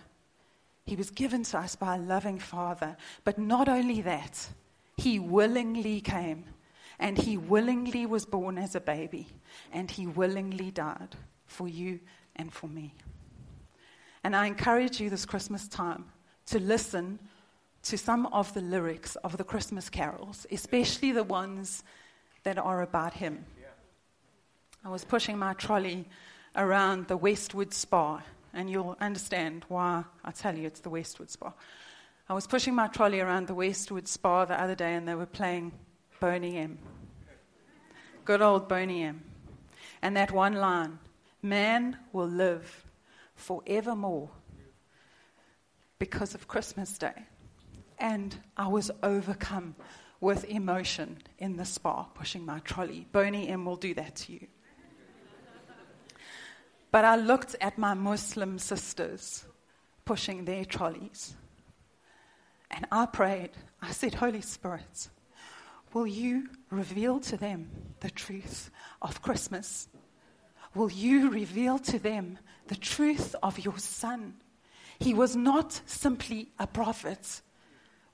He 0.88 0.95
was 0.95 1.12
given 1.12 1.43
to 1.43 1.60
us 1.60 1.76
by 1.76 1.95
a 1.95 2.00
loving 2.00 2.39
Father. 2.39 2.95
But 3.26 3.38
not 3.38 3.67
only 3.67 4.02
that, 4.02 4.47
He 4.95 5.19
willingly 5.19 6.00
came 6.00 6.45
and 6.97 7.17
He 7.17 7.36
willingly 7.38 8.06
was 8.06 8.26
born 8.26 8.58
as 8.58 8.73
a 8.73 8.80
baby 8.80 9.28
and 9.73 9.91
He 9.91 10.08
willingly 10.08 10.71
died 10.71 11.17
for 11.45 11.67
you 11.67 12.00
and 12.38 12.54
for 12.54 12.67
me. 12.67 12.95
And 14.23 14.34
I 14.34 14.47
encourage 14.47 15.02
you 15.02 15.10
this 15.10 15.26
Christmas 15.26 15.67
time 15.67 16.06
to 16.47 16.60
listen 16.60 17.19
to 17.84 17.97
some 17.97 18.26
of 18.28 18.54
the 18.54 18.62
lyrics 18.62 19.17
of 19.17 19.36
the 19.36 19.43
Christmas 19.43 19.89
carols, 19.89 20.47
especially 20.52 21.12
the 21.12 21.23
ones 21.23 21.84
that 22.43 22.58
are 22.58 22.82
about 22.82 23.13
Him. 23.13 23.45
I 24.86 24.89
was 24.89 25.04
pushing 25.04 25.38
my 25.38 25.52
trolley 25.54 26.08
around 26.56 27.08
the 27.08 27.17
Westwood 27.17 27.73
Spar, 27.73 28.23
and 28.53 28.69
you'll 28.69 28.97
understand 28.99 29.65
why 29.67 30.03
I 30.23 30.31
tell 30.31 30.57
you 30.57 30.67
it's 30.67 30.79
the 30.79 30.89
Westwood 30.89 31.29
Spar. 31.29 31.53
I 32.29 32.33
was 32.33 32.47
pushing 32.47 32.75
my 32.75 32.88
trolley 32.88 33.19
around 33.19 33.47
the 33.47 33.53
Westwood 33.53 34.07
Spar 34.07 34.45
the 34.45 34.62
other 34.62 34.75
day, 34.75 34.93
and 34.93 35.07
they 35.07 35.15
were 35.15 35.25
playing 35.25 35.71
Boney 36.19 36.57
M. 36.57 36.77
Good 38.25 38.41
old 38.41 38.67
Boney 38.67 39.03
M. 39.03 39.23
And 40.01 40.17
that 40.17 40.31
one 40.31 40.53
line 40.53 40.99
man 41.41 41.97
will 42.12 42.27
live 42.27 42.86
forevermore 43.36 44.29
because 45.99 46.36
of 46.36 46.47
Christmas 46.47 46.97
Day. 46.97 47.23
And 47.97 48.36
I 48.57 48.67
was 48.67 48.91
overcome 49.01 49.75
with 50.19 50.43
emotion 50.45 51.19
in 51.39 51.57
the 51.57 51.65
Spar, 51.65 52.07
pushing 52.13 52.45
my 52.45 52.60
trolley. 52.60 53.07
Boney 53.12 53.47
M 53.47 53.65
will 53.65 53.75
do 53.75 53.93
that 53.93 54.15
to 54.17 54.33
you. 54.33 54.47
But 56.97 57.05
I 57.05 57.15
looked 57.15 57.55
at 57.62 57.77
my 57.77 57.93
Muslim 57.93 58.57
sisters 58.57 59.45
pushing 60.03 60.45
their 60.45 60.65
trolleys. 60.65 61.36
And 62.71 62.88
I 62.91 63.05
prayed. 63.05 63.51
I 63.83 63.91
said, 63.91 64.15
Holy 64.15 64.41
Spirit, 64.41 65.10
will 65.93 66.07
you 66.07 66.49
reveal 66.71 67.19
to 67.19 67.38
them 67.38 67.69
the 67.99 68.10
truth 68.10 68.71
of 68.99 69.21
Christmas? 69.21 69.88
Will 70.73 70.89
you 70.89 71.29
reveal 71.29 71.77
to 71.77 71.99
them 71.99 72.39
the 72.65 72.75
truth 72.75 73.36
of 73.43 73.60
your 73.60 73.77
Son? 73.77 74.33
He 74.97 75.13
was 75.13 75.36
not 75.36 75.79
simply 75.86 76.49
a 76.57 76.65
prophet 76.65 77.43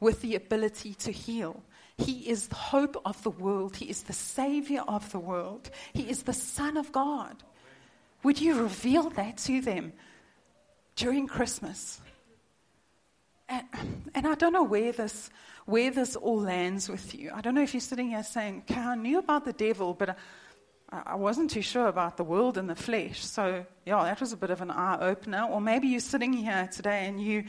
with 0.02 0.20
the 0.22 0.36
ability 0.36 0.94
to 0.96 1.14
heal. 1.14 1.64
He 1.98 2.30
is 2.30 2.50
the 2.50 2.56
hope 2.56 3.02
of 3.06 3.24
the 3.24 3.30
world. 3.30 3.78
He 3.78 3.90
is 3.90 4.04
the 4.04 4.12
Savior 4.12 4.82
of 4.86 5.10
the 5.14 5.20
world. 5.20 5.70
He 5.94 6.10
is 6.10 6.24
the 6.24 6.34
Son 6.34 6.76
of 6.76 6.92
God. 6.92 7.44
Would 8.24 8.40
you 8.40 8.62
reveal 8.62 9.10
that 9.12 9.38
to 9.40 9.62
them 9.62 9.94
during 10.96 11.28
Christmas? 11.28 12.00
And, 13.50 13.66
and 14.16 14.28
I 14.28 14.36
don't 14.36 14.54
know 14.54 14.64
where 14.64 14.94
this, 14.94 15.30
where 15.66 15.92
this 15.92 16.16
all 16.16 16.40
lands 16.40 16.90
with 16.90 17.14
you. 17.14 17.32
I 17.34 17.42
don't 17.42 17.54
know 17.54 17.62
if 17.62 17.74
you're 17.74 17.82
sitting 17.82 18.10
here 18.10 18.24
saying, 18.24 18.64
okay, 18.70 18.80
I 18.80 18.96
knew 18.96 19.20
about 19.20 19.44
the 19.46 19.54
devil, 19.54 19.94
but 19.94 20.18
I, 20.90 21.02
I 21.08 21.16
wasn't 21.16 21.52
too 21.52 21.62
sure 21.62 21.88
about 21.88 22.16
the 22.16 22.24
world 22.24 22.58
and 22.58 22.70
the 22.70 22.76
flesh. 22.76 23.24
So, 23.24 23.66
yeah, 23.86 24.04
that 24.04 24.22
was 24.22 24.32
a 24.32 24.38
bit 24.38 24.50
of 24.50 24.62
an 24.62 24.72
eye 24.72 24.98
opener. 25.02 25.48
Or 25.52 25.60
maybe 25.60 25.90
you're 25.90 26.00
sitting 26.00 26.32
here 26.32 26.70
today 26.72 27.06
and, 27.06 27.22
you, 27.22 27.44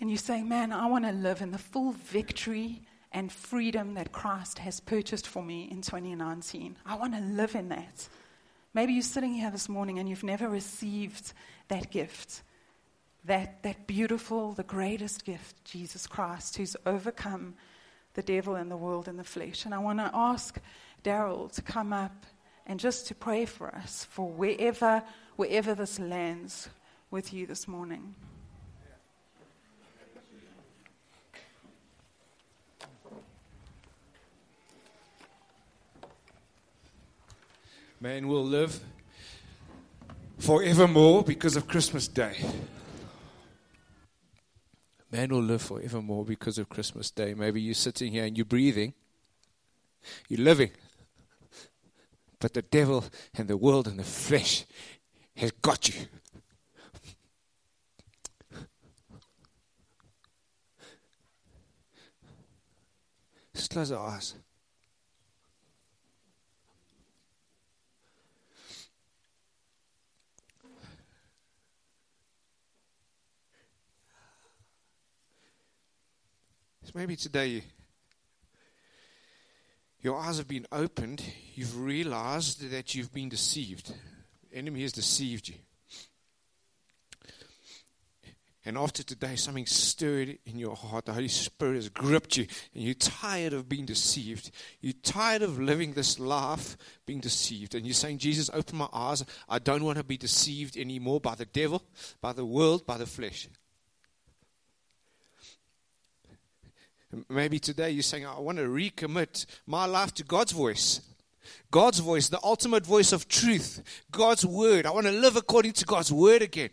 and 0.00 0.08
you're 0.08 0.16
saying, 0.16 0.48
man, 0.48 0.72
I 0.72 0.86
want 0.86 1.04
to 1.04 1.12
live 1.12 1.42
in 1.42 1.50
the 1.50 1.58
full 1.58 1.92
victory 1.92 2.82
and 3.12 3.30
freedom 3.30 3.94
that 3.94 4.12
Christ 4.12 4.58
has 4.58 4.80
purchased 4.80 5.26
for 5.26 5.42
me 5.42 5.68
in 5.70 5.82
2019. 5.82 6.76
I 6.86 6.96
want 6.96 7.14
to 7.14 7.20
live 7.20 7.54
in 7.54 7.68
that. 7.68 8.08
Maybe 8.76 8.92
you're 8.92 9.00
sitting 9.00 9.32
here 9.32 9.50
this 9.50 9.70
morning 9.70 9.98
and 9.98 10.06
you've 10.06 10.22
never 10.22 10.50
received 10.50 11.32
that 11.68 11.90
gift. 11.90 12.42
That, 13.24 13.62
that 13.62 13.86
beautiful, 13.86 14.52
the 14.52 14.64
greatest 14.64 15.24
gift, 15.24 15.64
Jesus 15.64 16.06
Christ, 16.06 16.58
who's 16.58 16.76
overcome 16.84 17.54
the 18.12 18.22
devil 18.22 18.54
and 18.54 18.70
the 18.70 18.76
world 18.76 19.08
and 19.08 19.18
the 19.18 19.24
flesh. 19.24 19.64
And 19.64 19.72
I 19.72 19.78
want 19.78 20.00
to 20.00 20.10
ask 20.12 20.60
Daryl 21.02 21.50
to 21.52 21.62
come 21.62 21.94
up 21.94 22.26
and 22.66 22.78
just 22.78 23.06
to 23.06 23.14
pray 23.14 23.46
for 23.46 23.74
us 23.74 24.04
for 24.10 24.28
wherever, 24.28 25.02
wherever 25.36 25.74
this 25.74 25.98
lands 25.98 26.68
with 27.10 27.32
you 27.32 27.46
this 27.46 27.66
morning. 27.66 28.14
Man 38.00 38.28
will 38.28 38.44
live 38.44 38.78
forevermore 40.38 41.22
because 41.22 41.56
of 41.56 41.66
Christmas 41.66 42.06
Day. 42.08 42.36
Man 45.10 45.30
will 45.30 45.42
live 45.42 45.62
forevermore 45.62 46.24
because 46.24 46.58
of 46.58 46.68
Christmas 46.68 47.10
Day. 47.10 47.32
Maybe 47.32 47.60
you're 47.60 47.74
sitting 47.74 48.12
here 48.12 48.24
and 48.24 48.36
you're 48.36 48.44
breathing, 48.44 48.92
you're 50.28 50.40
living. 50.40 50.72
But 52.38 52.52
the 52.52 52.62
devil 52.62 53.04
and 53.34 53.48
the 53.48 53.56
world 53.56 53.88
and 53.88 53.98
the 53.98 54.04
flesh 54.04 54.66
has 55.36 55.52
got 55.52 55.88
you. 55.88 55.94
Just 63.54 63.70
close 63.70 63.90
our 63.90 64.06
eyes. 64.06 64.34
Maybe 76.94 77.16
today 77.16 77.62
your 80.00 80.18
eyes 80.18 80.38
have 80.38 80.48
been 80.48 80.66
opened, 80.70 81.22
you've 81.54 81.80
realized 81.80 82.70
that 82.70 82.94
you've 82.94 83.12
been 83.12 83.28
deceived. 83.28 83.92
The 84.50 84.56
enemy 84.56 84.82
has 84.82 84.92
deceived 84.92 85.48
you. 85.48 85.54
And 88.64 88.76
after 88.76 89.04
today, 89.04 89.36
something 89.36 89.64
stirred 89.64 90.38
in 90.44 90.58
your 90.58 90.74
heart. 90.74 91.06
The 91.06 91.12
Holy 91.12 91.28
Spirit 91.28 91.76
has 91.76 91.88
gripped 91.88 92.36
you, 92.36 92.48
and 92.74 92.82
you're 92.82 92.94
tired 92.94 93.52
of 93.52 93.68
being 93.68 93.86
deceived. 93.86 94.50
You're 94.80 94.92
tired 95.04 95.42
of 95.42 95.60
living 95.60 95.92
this 95.92 96.18
life 96.18 96.76
being 97.06 97.20
deceived. 97.20 97.76
And 97.76 97.86
you're 97.86 97.94
saying, 97.94 98.18
Jesus, 98.18 98.50
open 98.52 98.78
my 98.78 98.88
eyes. 98.92 99.24
I 99.48 99.60
don't 99.60 99.84
want 99.84 99.98
to 99.98 100.04
be 100.04 100.16
deceived 100.16 100.76
anymore 100.76 101.20
by 101.20 101.36
the 101.36 101.44
devil, 101.44 101.80
by 102.20 102.32
the 102.32 102.44
world, 102.44 102.84
by 102.86 102.98
the 102.98 103.06
flesh. 103.06 103.48
Maybe 107.28 107.58
today 107.58 107.90
you're 107.90 108.02
saying, 108.02 108.26
I 108.26 108.38
want 108.38 108.58
to 108.58 108.64
recommit 108.64 109.46
my 109.66 109.86
life 109.86 110.12
to 110.14 110.24
God's 110.24 110.52
voice. 110.52 111.00
God's 111.70 111.98
voice, 112.00 112.28
the 112.28 112.40
ultimate 112.42 112.84
voice 112.84 113.12
of 113.12 113.28
truth, 113.28 113.82
God's 114.10 114.44
word. 114.44 114.86
I 114.86 114.90
want 114.90 115.06
to 115.06 115.12
live 115.12 115.36
according 115.36 115.72
to 115.74 115.84
God's 115.84 116.12
word 116.12 116.42
again. 116.42 116.70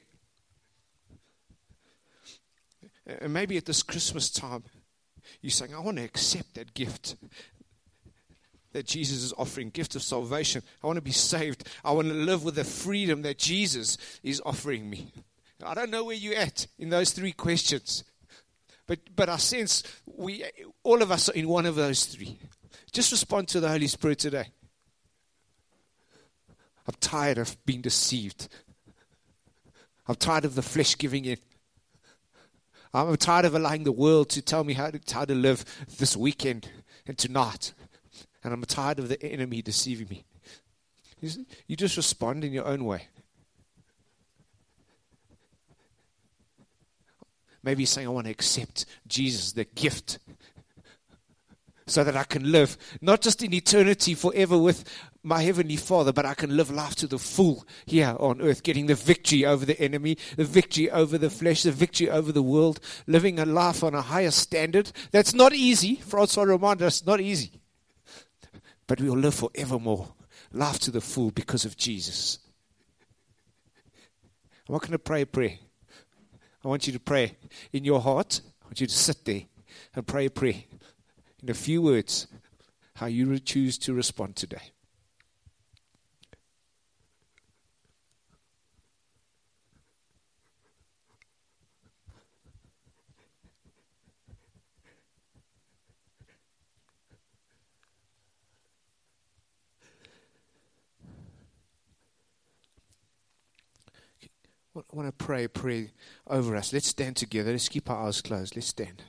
And 3.06 3.34
maybe 3.34 3.58
at 3.58 3.66
this 3.66 3.84
Christmas 3.84 4.30
time, 4.30 4.64
you're 5.42 5.52
saying, 5.52 5.76
I 5.76 5.80
want 5.80 5.98
to 5.98 6.04
accept 6.04 6.56
that 6.56 6.74
gift 6.74 7.16
that 8.72 8.86
Jesus 8.88 9.24
is 9.24 9.34
offering, 9.38 9.70
gift 9.70 9.96
of 9.96 10.02
salvation. 10.02 10.64
I 10.84 10.88
want 10.88 10.98
to 10.98 11.02
be 11.02 11.12
saved. 11.12 11.68
I 11.84 11.92
want 11.92 12.08
to 12.08 12.14
live 12.14 12.44
with 12.44 12.56
the 12.56 12.64
freedom 12.64 13.22
that 13.22 13.38
Jesus 13.38 13.98
is 14.24 14.42
offering 14.46 14.90
me. 14.90 15.12
I 15.64 15.76
don't 15.76 15.92
know 15.92 16.04
where 16.06 16.16
you're 16.16 16.36
at 16.36 16.68
in 16.80 16.90
those 16.90 17.12
three 17.12 17.32
questions. 17.32 18.04
But, 18.88 19.00
but 19.16 19.30
I 19.30 19.38
sense 19.38 19.84
we, 20.06 20.44
all 20.84 21.02
of 21.02 21.12
us 21.12 21.30
are 21.30 21.34
in 21.34 21.48
one 21.48 21.66
of 21.66 21.76
those 21.76 22.06
three. 22.06 22.38
Just 22.92 23.12
respond 23.12 23.48
to 23.50 23.60
the 23.60 23.70
Holy 23.70 23.88
Spirit 23.88 24.20
today. 24.20 24.48
I'm 26.88 26.96
tired 27.00 27.38
of 27.38 27.58
being 27.66 27.82
deceived. 27.82 28.50
I'm 30.08 30.16
tired 30.16 30.46
of 30.46 30.56
the 30.56 30.62
flesh 30.62 30.98
giving 30.98 31.26
in. 31.26 31.38
I'm 32.94 33.16
tired 33.18 33.46
of 33.46 33.56
allowing 33.56 33.86
the 33.86 33.92
world 33.92 34.30
to 34.32 34.42
tell 34.42 34.64
me 34.64 34.74
how 34.74 34.92
to, 34.92 35.00
how 35.12 35.26
to 35.26 35.34
live 35.34 35.66
this 35.98 36.16
weekend 36.16 36.70
and 37.08 37.18
tonight. 37.18 37.74
And 38.44 38.54
I'm 38.54 38.62
tired 38.64 39.00
of 39.00 39.10
the 39.10 39.22
enemy 39.24 39.62
deceiving 39.62 40.10
me. 40.10 40.26
You 41.68 41.78
just 41.78 41.96
respond 41.96 42.44
in 42.44 42.52
your 42.52 42.66
own 42.66 42.84
way. 42.84 43.08
Maybe 47.64 47.86
saying, 47.86 48.08
I 48.08 48.12
want 48.12 48.26
to 48.26 48.32
accept 48.32 48.86
Jesus, 49.08 49.54
the 49.54 49.64
gift, 49.64 50.20
so 51.86 52.04
that 52.04 52.16
I 52.16 52.24
can 52.24 52.52
live 52.52 52.78
not 53.02 53.22
just 53.22 53.42
in 53.42 53.54
eternity 53.54 54.14
forever 54.14 54.58
with 54.58 54.84
my 55.24 55.42
Heavenly 55.42 55.78
Father, 55.78 56.12
but 56.12 56.26
I 56.26 56.34
can 56.34 56.56
live 56.56 56.70
life 56.70 56.96
to 56.96 57.08
the 57.08 57.18
full 57.18 57.66
here 57.86 58.16
on 58.20 58.42
earth, 58.42 58.64
getting 58.64 58.88
the 58.88 58.96
victory 58.96 59.46
over 59.46 59.66
the 59.66 59.80
enemy, 59.80 60.18
the 60.36 60.44
victory 60.44 60.92
over 60.92 61.18
the 61.18 61.30
flesh, 61.30 61.64
the 61.64 61.72
victory 61.72 62.10
over 62.10 62.32
the 62.32 62.44
world, 62.44 62.82
living 63.08 63.40
a 63.40 63.46
life 63.46 63.84
on 63.84 63.96
a 63.96 64.02
higher 64.02 64.32
standard. 64.32 64.92
That's 65.12 65.34
not 65.34 65.54
easy. 65.54 65.96
Francois 65.96 66.44
reminded 66.44 66.86
us, 66.86 67.06
not 67.06 67.22
easy. 67.22 67.54
But 68.86 69.00
we 69.00 69.10
will 69.10 69.18
live 69.18 69.36
forevermore, 69.36 70.14
life 70.52 70.80
to 70.80 70.92
the 70.92 71.02
full 71.02 71.32
because 71.32 71.64
of 71.64 71.78
Jesus. 71.78 72.40
I'm 74.68 74.74
not 74.74 74.82
going 74.82 74.92
to 74.92 75.00
pray 75.00 75.22
a 75.22 75.26
prayer. 75.26 75.58
I 76.64 76.68
want 76.68 76.88
you 76.88 76.94
to 76.94 77.00
pray 77.00 77.36
in 77.72 77.84
your 77.84 78.00
heart. 78.00 78.42
I 78.62 78.66
want 78.66 78.80
you 78.80 78.88
to 78.88 78.94
sit 78.94 79.26
there 79.26 79.42
and 79.96 80.08
pray 80.08 80.28
a 80.28 80.30
prayer 80.30 80.64
in 81.42 81.50
a 81.50 81.54
few 81.54 81.82
words 81.82 82.28
how 82.96 83.08
you 83.08 83.38
choose 83.40 83.78
to 83.80 83.94
respond 83.94 84.36
today. 84.36 84.72
I 104.76 104.82
want 104.92 105.08
to 105.08 105.26
pray 105.26 105.44
a 105.44 105.50
prayer 105.50 105.90
over 106.26 106.56
us. 106.56 106.74
Let's 106.74 106.88
stand 106.88 107.16
together. 107.16 107.52
Let's 107.52 107.70
keep 107.70 107.90
our 107.92 108.08
eyes 108.08 108.22
closed. 108.22 108.56
Let's 108.56 108.68
stand. 108.68 109.04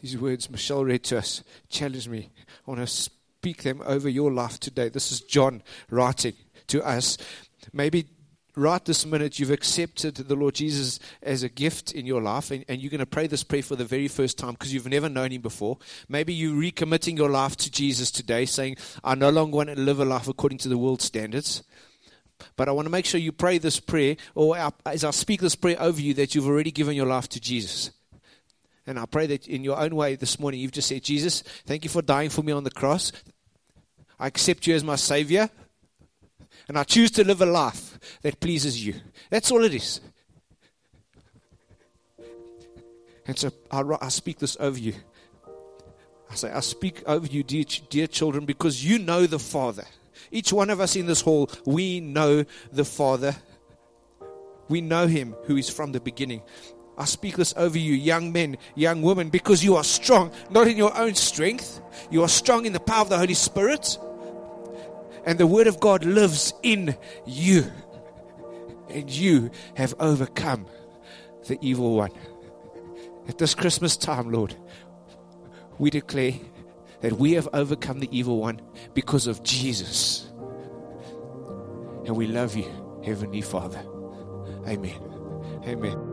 These 0.00 0.16
words 0.16 0.48
Michelle 0.48 0.84
read 0.84 1.02
to 1.04 1.18
us 1.18 1.42
challenge 1.68 2.08
me. 2.08 2.30
I 2.66 2.70
want 2.70 2.80
to 2.80 2.86
speak 2.86 3.64
them 3.64 3.82
over 3.84 4.08
your 4.08 4.32
life 4.32 4.60
today. 4.60 4.90
This 4.90 5.10
is 5.10 5.22
John 5.22 5.60
writing 5.90 6.34
to 6.68 6.86
us. 6.86 7.18
Maybe 7.72 8.06
right 8.58 8.84
this 8.84 9.06
minute 9.06 9.38
you've 9.38 9.50
accepted 9.50 10.16
the 10.16 10.34
Lord 10.34 10.54
Jesus 10.54 10.98
as 11.22 11.42
a 11.42 11.48
gift 11.48 11.92
in 11.92 12.04
your 12.06 12.20
life, 12.20 12.50
and, 12.50 12.64
and 12.68 12.80
you're 12.80 12.90
going 12.90 12.98
to 12.98 13.06
pray 13.06 13.26
this 13.26 13.44
prayer 13.44 13.62
for 13.62 13.76
the 13.76 13.84
very 13.84 14.08
first 14.08 14.38
time 14.38 14.52
because 14.52 14.74
you've 14.74 14.88
never 14.88 15.08
known 15.08 15.30
Him 15.32 15.40
before. 15.40 15.78
Maybe 16.08 16.34
you're 16.34 16.54
recommitting 16.54 17.16
your 17.16 17.30
life 17.30 17.56
to 17.58 17.70
Jesus 17.70 18.10
today, 18.10 18.44
saying, 18.44 18.76
I 19.04 19.14
no 19.14 19.30
longer 19.30 19.56
want 19.56 19.68
to 19.70 19.76
live 19.76 20.00
a 20.00 20.04
life 20.04 20.28
according 20.28 20.58
to 20.58 20.68
the 20.68 20.78
world's 20.78 21.04
standards. 21.04 21.62
But 22.56 22.68
I 22.68 22.72
want 22.72 22.86
to 22.86 22.90
make 22.90 23.06
sure 23.06 23.20
you 23.20 23.32
pray 23.32 23.58
this 23.58 23.80
prayer, 23.80 24.16
or 24.34 24.56
as 24.86 25.04
I 25.04 25.10
speak 25.10 25.40
this 25.40 25.56
prayer 25.56 25.80
over 25.80 26.00
you, 26.00 26.14
that 26.14 26.34
you've 26.34 26.46
already 26.46 26.70
given 26.70 26.96
your 26.96 27.06
life 27.06 27.28
to 27.30 27.40
Jesus. 27.40 27.90
And 28.86 28.98
I 28.98 29.06
pray 29.06 29.26
that 29.26 29.46
in 29.46 29.64
your 29.64 29.78
own 29.78 29.94
way 29.94 30.16
this 30.16 30.38
morning, 30.40 30.60
you've 30.60 30.72
just 30.72 30.88
said, 30.88 31.02
Jesus, 31.02 31.42
thank 31.66 31.84
you 31.84 31.90
for 31.90 32.00
dying 32.00 32.30
for 32.30 32.42
me 32.42 32.52
on 32.52 32.64
the 32.64 32.70
cross. 32.70 33.12
I 34.18 34.26
accept 34.26 34.66
you 34.66 34.74
as 34.74 34.82
my 34.82 34.96
Savior. 34.96 35.50
And 36.68 36.78
I 36.78 36.84
choose 36.84 37.10
to 37.12 37.24
live 37.24 37.40
a 37.40 37.46
life 37.46 37.98
that 38.22 38.38
pleases 38.40 38.84
you. 38.84 38.94
That's 39.30 39.50
all 39.50 39.64
it 39.64 39.74
is. 39.74 40.00
And 43.26 43.38
so 43.38 43.50
I, 43.70 43.82
I 44.00 44.08
speak 44.08 44.38
this 44.38 44.56
over 44.60 44.78
you. 44.78 44.94
I 46.30 46.34
say, 46.34 46.52
I 46.52 46.60
speak 46.60 47.02
over 47.06 47.26
you, 47.26 47.42
dear, 47.42 47.64
dear 47.88 48.06
children, 48.06 48.44
because 48.44 48.84
you 48.84 48.98
know 48.98 49.26
the 49.26 49.38
Father. 49.38 49.84
Each 50.30 50.52
one 50.52 50.68
of 50.68 50.80
us 50.80 50.94
in 50.94 51.06
this 51.06 51.22
hall, 51.22 51.50
we 51.64 52.00
know 52.00 52.44
the 52.70 52.84
Father. 52.84 53.34
We 54.68 54.82
know 54.82 55.06
Him 55.06 55.34
who 55.44 55.56
is 55.56 55.70
from 55.70 55.92
the 55.92 56.00
beginning. 56.00 56.42
I 56.98 57.06
speak 57.06 57.36
this 57.36 57.54
over 57.56 57.78
you, 57.78 57.94
young 57.94 58.32
men, 58.32 58.58
young 58.74 59.00
women, 59.00 59.30
because 59.30 59.64
you 59.64 59.76
are 59.76 59.84
strong, 59.84 60.32
not 60.50 60.66
in 60.66 60.76
your 60.76 60.94
own 60.98 61.14
strength. 61.14 61.80
You 62.10 62.24
are 62.24 62.28
strong 62.28 62.66
in 62.66 62.74
the 62.74 62.80
power 62.80 63.02
of 63.02 63.08
the 63.08 63.18
Holy 63.18 63.34
Spirit 63.34 63.98
and 65.24 65.38
the 65.38 65.46
Word 65.46 65.66
of 65.66 65.80
God 65.80 66.04
lives 66.04 66.52
in 66.62 66.96
you. 67.26 67.64
And 68.88 69.10
you 69.10 69.50
have 69.74 69.94
overcome 70.00 70.66
the 71.46 71.58
evil 71.60 71.96
one. 71.96 72.10
At 73.28 73.38
this 73.38 73.54
Christmas 73.54 73.96
time, 73.96 74.30
Lord, 74.30 74.54
we 75.78 75.90
declare 75.90 76.32
that 77.00 77.12
we 77.12 77.32
have 77.32 77.48
overcome 77.52 78.00
the 78.00 78.08
evil 78.16 78.38
one 78.38 78.60
because 78.94 79.26
of 79.26 79.42
Jesus. 79.42 80.26
And 82.06 82.16
we 82.16 82.26
love 82.26 82.56
you, 82.56 82.70
Heavenly 83.04 83.42
Father. 83.42 83.84
Amen. 84.66 84.98
Amen. 85.66 86.07